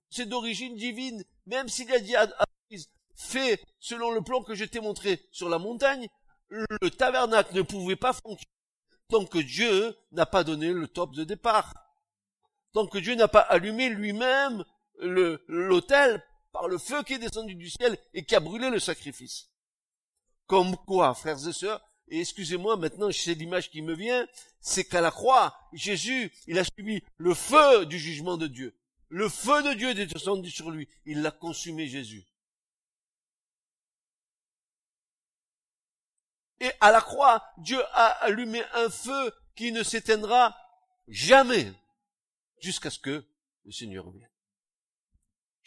[0.09, 2.27] c'est d'origine divine, même s'il a dit à
[2.69, 6.07] Moïse, fais selon le plan que je t'ai montré sur la montagne,
[6.49, 8.51] le tabernacle ne pouvait pas fonctionner
[9.09, 11.73] tant que Dieu n'a pas donné le top de départ.
[12.73, 14.63] Tant que Dieu n'a pas allumé lui-même
[14.99, 19.49] l'autel par le feu qui est descendu du ciel et qui a brûlé le sacrifice.
[20.45, 24.27] Comme quoi, frères et sœurs, et excusez-moi, maintenant c'est l'image qui me vient,
[24.61, 28.73] c'est qu'à la croix, Jésus, il a subi le feu du jugement de Dieu.
[29.09, 30.87] Le feu de Dieu est descendu sur lui.
[31.05, 32.25] Il l'a consumé, Jésus.
[36.59, 40.57] Et à la croix, Dieu a allumé un feu qui ne s'éteindra
[41.07, 41.71] jamais
[42.59, 43.25] jusqu'à ce que
[43.63, 44.29] le Seigneur revienne.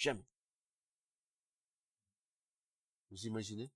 [0.01, 0.25] Jamais.
[3.11, 3.71] Vous imaginez?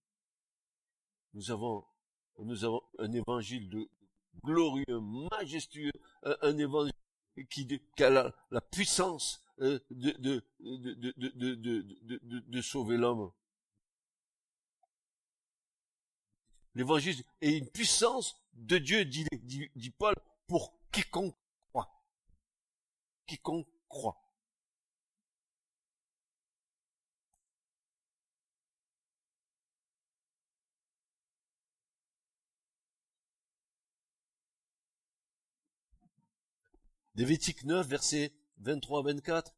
[1.34, 1.84] Nous avons,
[2.38, 3.90] nous avons un évangile de
[4.42, 5.00] glorieux,
[5.30, 6.94] majestueux, un, évangile
[7.50, 7.68] qui,
[7.98, 13.30] a la, puissance de, de, de, de sauver l'homme.
[16.74, 20.14] L'évangile est une puissance de Dieu, dit, dit, Paul,
[20.46, 21.36] pour quiconque
[21.68, 22.02] croit.
[23.26, 24.23] Quiconque croit.
[37.14, 39.52] Lévitique 9, versets 23-24.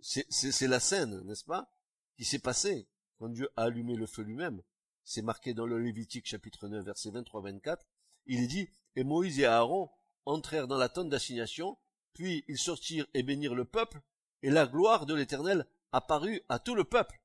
[0.00, 1.72] C'est la scène, n'est-ce pas,
[2.16, 2.88] qui s'est passée
[3.18, 4.62] quand Dieu a allumé le feu lui-même
[5.10, 7.78] c'est marqué dans le Lévitique chapitre 9 verset 23-24,
[8.26, 9.90] il est dit, et Moïse et Aaron
[10.24, 11.76] entrèrent dans la tente d'assignation,
[12.12, 14.00] puis ils sortirent et bénirent le peuple,
[14.42, 17.20] et la gloire de l'Éternel apparut à tout le peuple.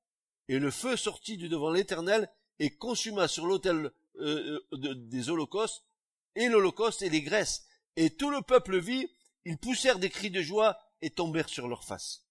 [0.48, 2.28] Et le feu sortit du devant l'Éternel
[2.58, 5.84] et consuma sur l'autel euh, euh, des holocaustes,
[6.36, 7.68] et l'holocauste et les graisses.
[7.96, 9.10] Et tout le peuple vit,
[9.46, 12.26] ils poussèrent des cris de joie et tombèrent sur leurs faces.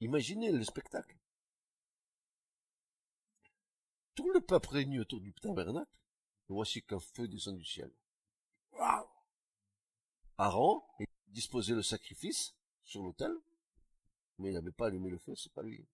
[0.00, 1.16] Imaginez le spectacle.
[4.14, 5.90] Tout le peuple réuni autour du tabernacle,
[6.48, 7.90] voici qu'un feu descend du ciel.
[10.38, 10.82] Aaron
[11.28, 12.54] disposait le sacrifice
[12.84, 13.32] sur l'autel,
[14.38, 15.86] mais il n'avait pas allumé le feu, c'est pas lui.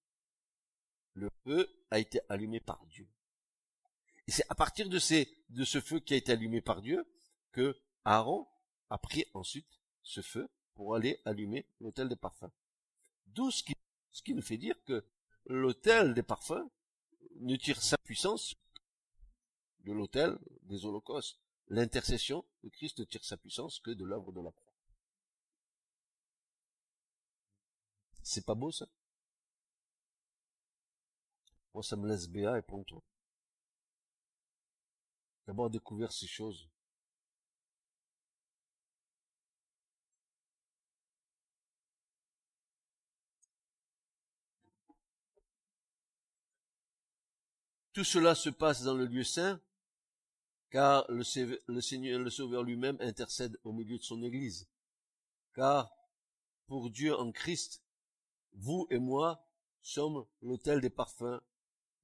[1.15, 3.09] Le feu a été allumé par Dieu.
[4.27, 7.07] Et c'est à partir de, ces, de ce feu qui a été allumé par Dieu
[7.53, 8.49] que Aaron
[8.91, 12.51] a pris ensuite ce feu pour aller allumer l'autel des parfums.
[13.27, 13.75] D'où ce qui,
[14.11, 15.05] ce qui nous fait dire que
[15.47, 16.69] l'autel des parfums
[17.37, 18.55] ne tire sa puissance
[19.81, 21.39] de l'autel des holocaustes.
[21.69, 24.73] L'intercession de Christ ne tire sa puissance que de l'œuvre de la croix.
[28.23, 28.87] C'est pas beau ça?
[31.75, 33.03] Moi ça me laisse béat et toi.
[35.47, 36.69] D'avoir découvert ces choses.
[47.93, 49.61] Tout cela se passe dans le lieu saint,
[50.71, 54.67] car le, Seigneur, le Sauveur lui-même intercède au milieu de son Église.
[55.53, 55.93] Car
[56.67, 57.83] pour Dieu en Christ,
[58.55, 59.47] vous et moi
[59.83, 61.41] sommes l'autel des parfums,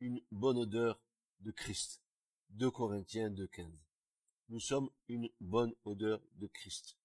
[0.00, 1.00] une bonne odeur
[1.40, 2.02] de Christ.
[2.50, 3.70] 2 Corinthiens 2.15.
[4.50, 6.98] Nous sommes une bonne odeur de Christ.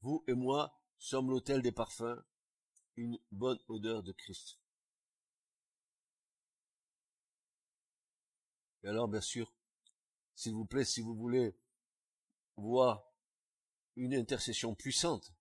[0.00, 2.20] Vous et moi sommes l'autel des parfums,
[2.96, 4.58] une bonne odeur de Christ.
[8.86, 9.52] Et alors, bien sûr,
[10.36, 11.58] s'il vous plaît, si vous voulez
[12.54, 13.04] voir
[13.96, 15.32] une intercession puissante,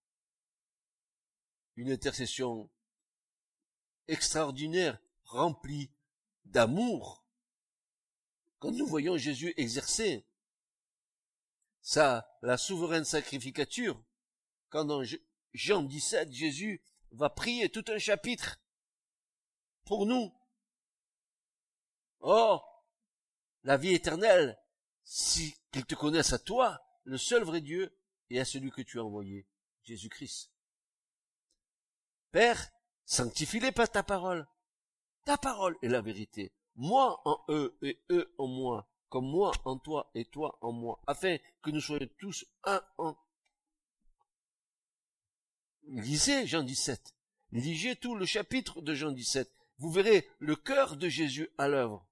[1.75, 2.71] une intercession
[4.07, 5.91] extraordinaire, remplie
[6.45, 7.23] d'amour,
[8.57, 10.25] quand nous voyons Jésus exercer
[11.81, 14.03] sa, la souveraine sacrificature,
[14.69, 15.03] quand dans
[15.53, 16.81] Jean 17, Jésus
[17.11, 18.59] va prier tout un chapitre
[19.83, 20.33] pour nous.
[22.21, 22.74] Or,
[23.65, 24.57] la vie éternelle,
[25.03, 27.91] si qu'ils te connaissent à toi, le seul vrai Dieu,
[28.29, 29.47] et à celui que tu as envoyé,
[29.83, 30.51] Jésus-Christ.
[32.31, 32.69] Père,
[33.05, 34.47] sanctifie-les par ta parole.
[35.25, 36.53] Ta parole est la vérité.
[36.75, 41.01] Moi en eux et eux en moi, comme moi en toi et toi en moi,
[41.07, 43.17] afin que nous soyons tous un en.
[45.87, 47.15] Lisez Jean 17.
[47.51, 49.51] Lisez tout le chapitre de Jean 17.
[49.77, 52.07] Vous verrez le cœur de Jésus à l'œuvre.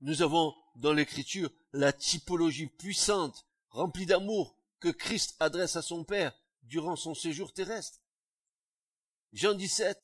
[0.00, 6.32] Nous avons dans l'écriture la typologie puissante, remplie d'amour, que Christ adresse à son Père
[6.62, 8.00] durant son séjour terrestre.
[9.32, 9.98] Jean 17,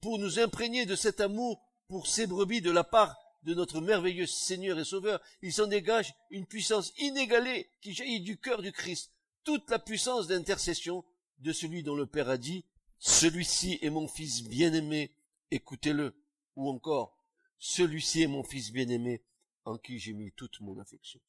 [0.00, 4.26] pour nous imprégner de cet amour pour ces brebis de la part de notre merveilleux
[4.26, 9.12] Seigneur et Sauveur, il s'en dégage une puissance inégalée qui jaillit du cœur du Christ,
[9.44, 11.04] toute la puissance d'intercession
[11.38, 12.64] de celui dont le Père a dit,
[12.98, 15.14] celui-ci est mon fils bien-aimé,
[15.50, 16.14] écoutez-le,
[16.56, 17.18] ou encore,
[17.58, 19.22] celui-ci est mon fils bien-aimé,
[19.64, 21.20] en qui j'ai mis toute mon affection.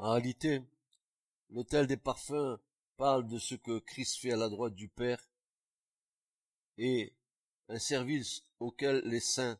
[0.00, 0.62] En réalité,
[1.50, 2.58] l'autel des parfums
[3.00, 5.26] parle de ce que Christ fait à la droite du Père
[6.76, 7.14] et
[7.68, 9.58] un service auquel les saints,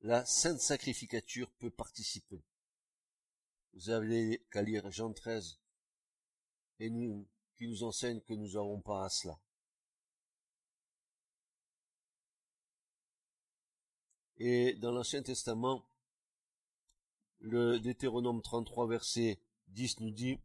[0.00, 2.42] la sainte sacrificature peut participer.
[3.74, 5.60] Vous avez qu'à lire Jean 13
[6.78, 9.38] et nous, qui nous enseigne que nous n'avons pas à cela.
[14.38, 15.86] Et dans l'Ancien Testament,
[17.40, 19.38] le Deutéronome 33 verset
[19.68, 20.40] 10 nous dit,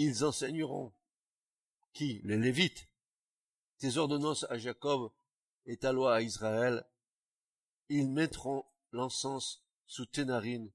[0.00, 0.92] ils enseigneront,
[1.92, 2.20] qui?
[2.22, 2.86] Les Lévites,
[3.78, 5.10] tes ordonnances à Jacob
[5.66, 6.84] et ta loi à Israël,
[7.88, 10.70] ils mettront l'encens sous tes narines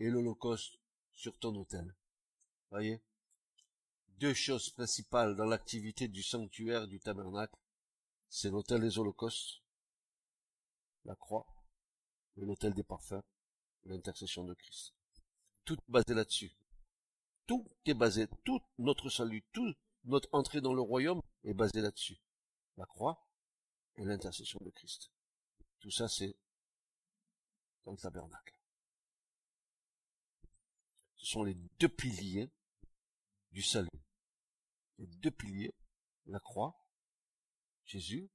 [0.00, 0.78] et l'holocauste
[1.12, 1.94] sur ton autel.
[2.70, 3.02] Voyez?
[4.16, 7.58] Deux choses principales dans l'activité du sanctuaire du tabernacle,
[8.30, 9.60] c'est l'autel des holocaustes,
[11.04, 11.46] la croix,
[12.38, 13.22] et l'autel des parfums,
[13.84, 14.94] l'intercession de Christ.
[15.66, 16.52] Tout basé là-dessus.
[17.46, 22.20] Tout est basé, tout notre salut, toute notre entrée dans le royaume est basé là-dessus.
[22.76, 23.26] La croix
[23.96, 25.10] et l'intercession de Christ.
[25.80, 26.36] Tout ça, c'est
[27.84, 28.56] dans le tabernacle.
[31.16, 32.50] Ce sont les deux piliers
[33.52, 33.88] du salut.
[34.98, 35.74] Les deux piliers,
[36.26, 36.76] la croix,
[37.84, 38.30] Jésus,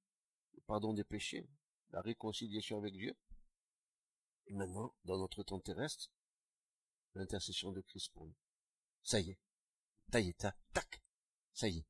[0.54, 1.50] le pardon des péchés,
[1.92, 3.16] la réconciliation avec Dieu.
[4.48, 6.10] Et maintenant, dans notre temps terrestre,
[7.16, 8.36] l'intercession de Christ pour nous.
[9.08, 9.40] Ça y est.
[10.12, 10.38] Ça y est,
[10.74, 11.02] tac.
[11.54, 11.86] Ça y est.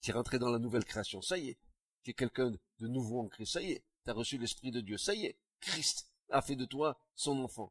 [0.00, 1.20] Tu es rentré dans la nouvelle création.
[1.20, 1.58] Ça y est.
[2.02, 3.52] Tu es quelqu'un de nouveau en Christ.
[3.52, 3.84] Ça y est.
[4.04, 4.96] Tu as reçu l'Esprit de Dieu.
[4.96, 5.38] Ça y est.
[5.60, 7.70] Christ a fait de toi son enfant.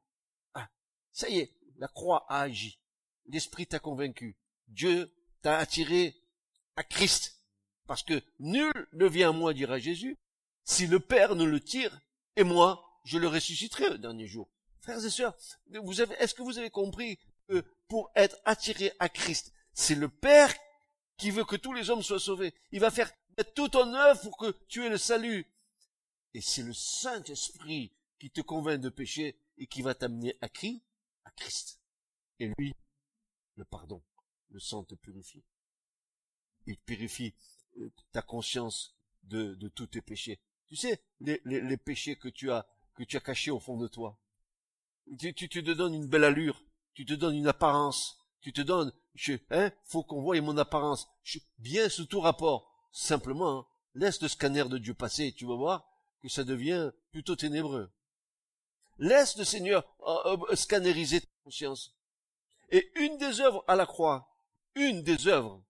[0.54, 0.70] Ah.
[1.12, 1.52] Ça y est.
[1.78, 2.80] La croix a agi.
[3.26, 4.38] L'Esprit t'a convaincu.
[4.68, 6.16] Dieu t'a attiré
[6.76, 7.42] à Christ.
[7.88, 10.20] Parce que nul ne vient à moi, dira Jésus,
[10.66, 12.00] si le Père ne le tire,
[12.36, 14.48] et moi, je le ressusciterai le dernier jour.
[14.82, 15.36] Frères et sœurs,
[16.20, 17.18] est-ce que vous avez compris
[17.48, 20.52] que pour être attiré à Christ, c'est le Père
[21.16, 22.52] qui veut que tous les hommes soient sauvés.
[22.72, 23.12] Il va faire
[23.54, 25.46] tout en œuvre pour que tu aies le salut.
[26.34, 30.82] Et c'est le Saint-Esprit qui te convainc de pécher et qui va t'amener à qui?
[31.24, 31.82] À Christ.
[32.40, 32.74] Et lui,
[33.58, 34.02] le pardon,
[34.50, 35.44] le sang te purifie.
[36.66, 37.36] Il purifie
[37.78, 40.40] euh, ta conscience de, tous tes péchés.
[40.66, 44.20] Tu sais, les, péchés que tu as, que tu as cachés au fond de toi.
[45.20, 46.60] Tu, te donnes une belle allure,
[46.94, 51.08] tu te donnes une apparence, tu te donnes, je, hein, faut qu'on voie mon apparence,
[51.24, 52.70] je, bien sous tout rapport.
[52.92, 53.66] Simplement, hein,
[53.96, 55.86] laisse le scanner de Dieu passer, tu vas voir
[56.22, 57.92] que ça devient plutôt ténébreux.
[59.00, 61.96] Laisse le Seigneur euh, euh, scanneriser ta conscience.
[62.70, 64.28] Et une des œuvres à la croix,
[64.76, 65.62] une des œuvres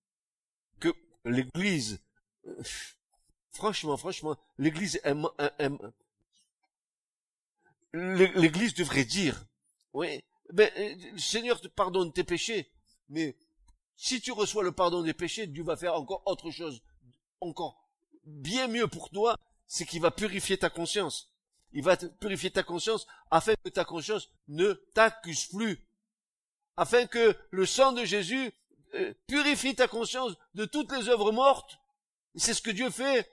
[0.79, 0.93] que
[1.25, 1.99] l'Église,
[2.45, 2.61] euh,
[3.51, 5.79] franchement, franchement, l'Église aime, aime,
[7.93, 9.45] l'Église devrait dire,
[9.93, 12.71] oui, ben, le Seigneur te pardonne tes péchés,
[13.09, 13.35] mais
[13.95, 16.81] si tu reçois le pardon des péchés, Dieu va faire encore autre chose,
[17.41, 17.89] encore
[18.25, 19.37] bien mieux pour toi,
[19.67, 21.29] c'est qu'il va purifier ta conscience.
[21.71, 25.87] Il va purifier ta conscience afin que ta conscience ne t'accuse plus.
[26.77, 28.53] Afin que le sang de Jésus
[28.93, 31.79] euh, purifie ta conscience de toutes les œuvres mortes.
[32.35, 33.29] C'est ce que Dieu fait.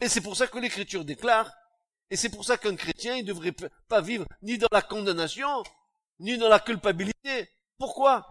[0.00, 1.52] Et c'est pour ça que l'Écriture déclare
[2.12, 3.54] et c'est pour ça qu'un chrétien, ne devrait
[3.88, 5.62] pas vivre ni dans la condamnation,
[6.22, 7.50] ni dans la culpabilité.
[7.78, 8.30] Pourquoi?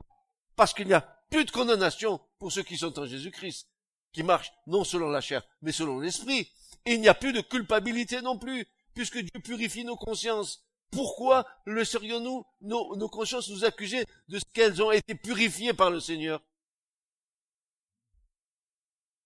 [0.55, 3.67] Parce qu'il n'y a plus de condamnation pour ceux qui sont en Jésus-Christ,
[4.13, 6.51] qui marchent non selon la chair, mais selon l'esprit.
[6.85, 8.65] Et il n'y a plus de culpabilité non plus,
[8.95, 10.63] puisque Dieu purifie nos consciences.
[10.89, 15.89] Pourquoi le serions-nous, nos, nos consciences nous accuser de ce qu'elles ont été purifiées par
[15.89, 16.41] le Seigneur?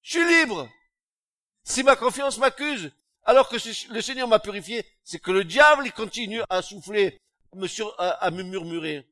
[0.01, 0.69] Je suis libre.
[1.63, 2.91] Si ma confiance m'accuse,
[3.23, 3.57] alors que
[3.91, 7.19] le Seigneur m'a purifié, c'est que le diable, continue à souffler,
[7.97, 9.07] à, me murmurer.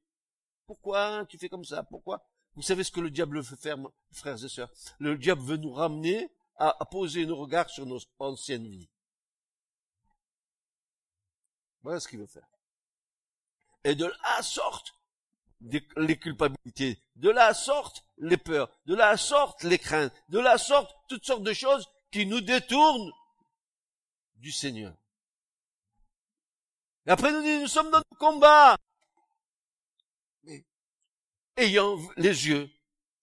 [0.65, 1.83] Pourquoi tu fais comme ça?
[1.83, 2.25] Pourquoi?
[2.55, 3.77] Vous savez ce que le diable veut faire,
[4.11, 4.69] frères et sœurs
[4.99, 8.89] Le diable veut nous ramener à, poser nos regards sur nos anciennes vies.
[11.81, 12.47] Voilà ce qu'il veut faire.
[13.83, 14.93] Et de la sorte,
[15.61, 20.95] les culpabilités, de la sorte les peurs, de la sorte les craintes, de la sorte
[21.09, 23.11] toutes sortes de choses qui nous détournent
[24.35, 24.95] du Seigneur.
[27.05, 28.77] Et après nous dit, nous sommes dans le combat.
[30.43, 30.65] Mais,
[31.57, 32.69] ayant les yeux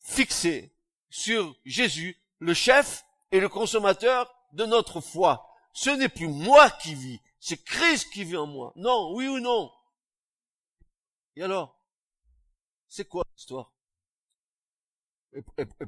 [0.01, 0.75] fixés
[1.09, 5.47] sur Jésus, le chef et le consommateur de notre foi.
[5.73, 8.73] Ce n'est plus moi qui vis, c'est Christ qui vit en moi.
[8.77, 9.73] Non, oui ou non?
[11.37, 11.81] Et alors
[12.89, 13.73] C'est quoi l'histoire?
[15.33, 15.43] Et,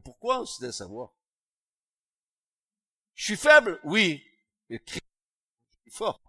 [0.04, 1.12] pourquoi on se laisse savoir
[3.14, 3.80] Je suis faible?
[3.84, 4.24] Oui.
[4.68, 5.04] Mais Christ
[5.86, 6.20] est fort.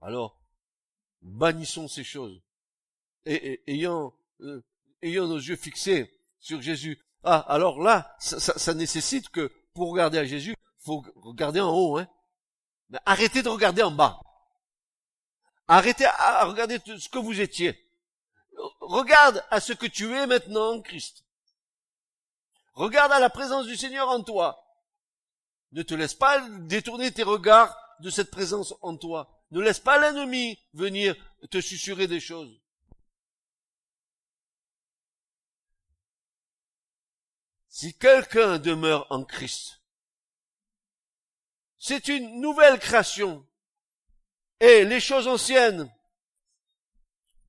[0.00, 0.40] Alors,
[1.22, 2.40] bannissons ces choses.
[3.26, 4.62] Et, ayant, euh,
[5.02, 6.98] ayant nos yeux fixés sur Jésus.
[7.22, 11.98] Ah, alors là, ça, ça, nécessite que pour regarder à Jésus, faut regarder en haut,
[11.98, 12.08] hein.
[12.88, 14.20] Mais arrêtez de regarder en bas.
[15.68, 17.78] Arrêtez à regarder ce que vous étiez.
[18.80, 21.24] Regarde à ce que tu es maintenant en Christ.
[22.72, 24.64] Regarde à la présence du Seigneur en toi.
[25.72, 29.39] Ne te laisse pas détourner tes regards de cette présence en toi.
[29.50, 31.14] Ne laisse pas l'ennemi venir
[31.50, 32.60] te susurrer des choses.
[37.68, 39.80] Si quelqu'un demeure en Christ,
[41.78, 43.46] c'est une nouvelle création.
[44.60, 45.90] Et les choses anciennes,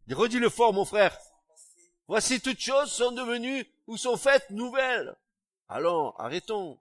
[0.09, 1.17] redis le fort mon frère,
[2.07, 5.15] voici toutes choses sont devenues ou sont faites nouvelles.
[5.67, 6.79] Alors, arrêtons.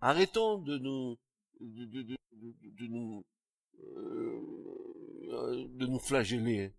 [0.00, 1.18] Arrêtons de nous,
[1.60, 3.24] de, nous,
[3.96, 6.74] euh, de nous flageller.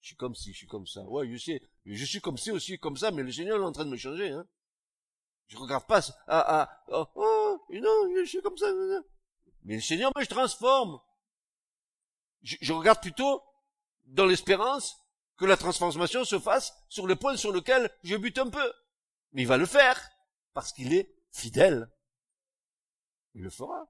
[0.00, 1.02] Je suis comme ci, je suis comme ça.
[1.02, 3.72] Ouais, je sais, je suis comme ci aussi, comme ça, mais le Seigneur est en
[3.72, 4.46] train de me changer, hein.
[5.48, 8.66] Je regarde pas, ah, ah, oh, oh, non, je suis comme ça.
[9.62, 11.00] Mais le Seigneur me transforme.
[12.42, 13.42] Je, je regarde plutôt
[14.04, 14.96] dans l'espérance
[15.36, 18.72] que la transformation se fasse sur le point sur lequel je bute un peu.
[19.32, 20.08] Mais il va le faire,
[20.52, 21.90] parce qu'il est fidèle.
[23.34, 23.88] Il le fera.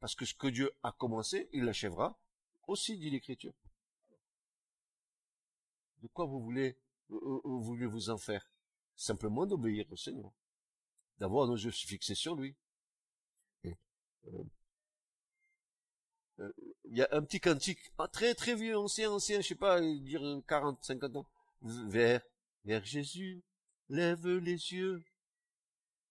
[0.00, 2.18] Parce que ce que Dieu a commencé, il l'achèvera
[2.66, 3.52] aussi, dit l'Écriture.
[6.02, 6.78] De quoi vous voulez,
[7.08, 8.50] vous voulez vous en faire?
[8.96, 10.32] Simplement d'obéir au Seigneur
[11.20, 12.56] d'avoir nos yeux fixés sur lui.
[13.66, 14.44] Euh,
[16.40, 16.52] euh,
[16.84, 17.78] il y a un petit cantique
[18.12, 21.26] très très vieux, ancien, ancien, je sais pas, dire 40, 50 ans.
[21.62, 22.22] Vers,
[22.64, 23.42] vers Jésus,
[23.90, 25.04] lève les yeux,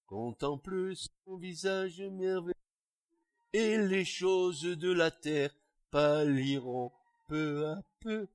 [0.06, 2.54] contemple son visage merveilleux,
[3.54, 5.52] et les choses de la terre
[5.92, 6.92] pâliront
[7.28, 8.28] peu à peu,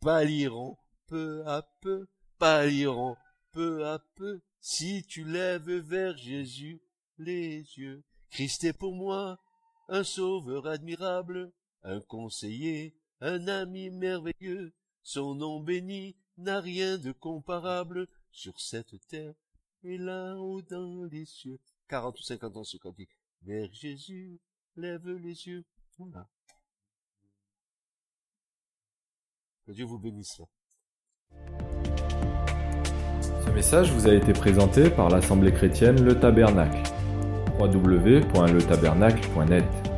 [0.00, 2.06] pâliront peu à peu,
[2.38, 3.16] pâliront
[3.52, 6.80] peu à peu, si tu lèves vers Jésus
[7.18, 8.02] les yeux.
[8.30, 9.38] Christ est pour moi
[9.88, 11.52] un sauveur admirable,
[11.82, 14.72] un conseiller, un ami merveilleux.
[15.02, 19.34] Son nom béni n'a rien de comparable sur cette terre
[19.84, 21.58] et là-haut dans les cieux.
[21.88, 23.08] 40 ou 50 ans ce dit
[23.42, 24.40] Vers Jésus,
[24.76, 25.64] lève les yeux.
[25.98, 26.28] Voilà.
[29.66, 30.40] Que Dieu vous bénisse.
[33.44, 36.82] Ce message vous a été présenté par l'Assemblée chrétienne Le Tabernacle.
[37.58, 39.91] www.letabernacle.net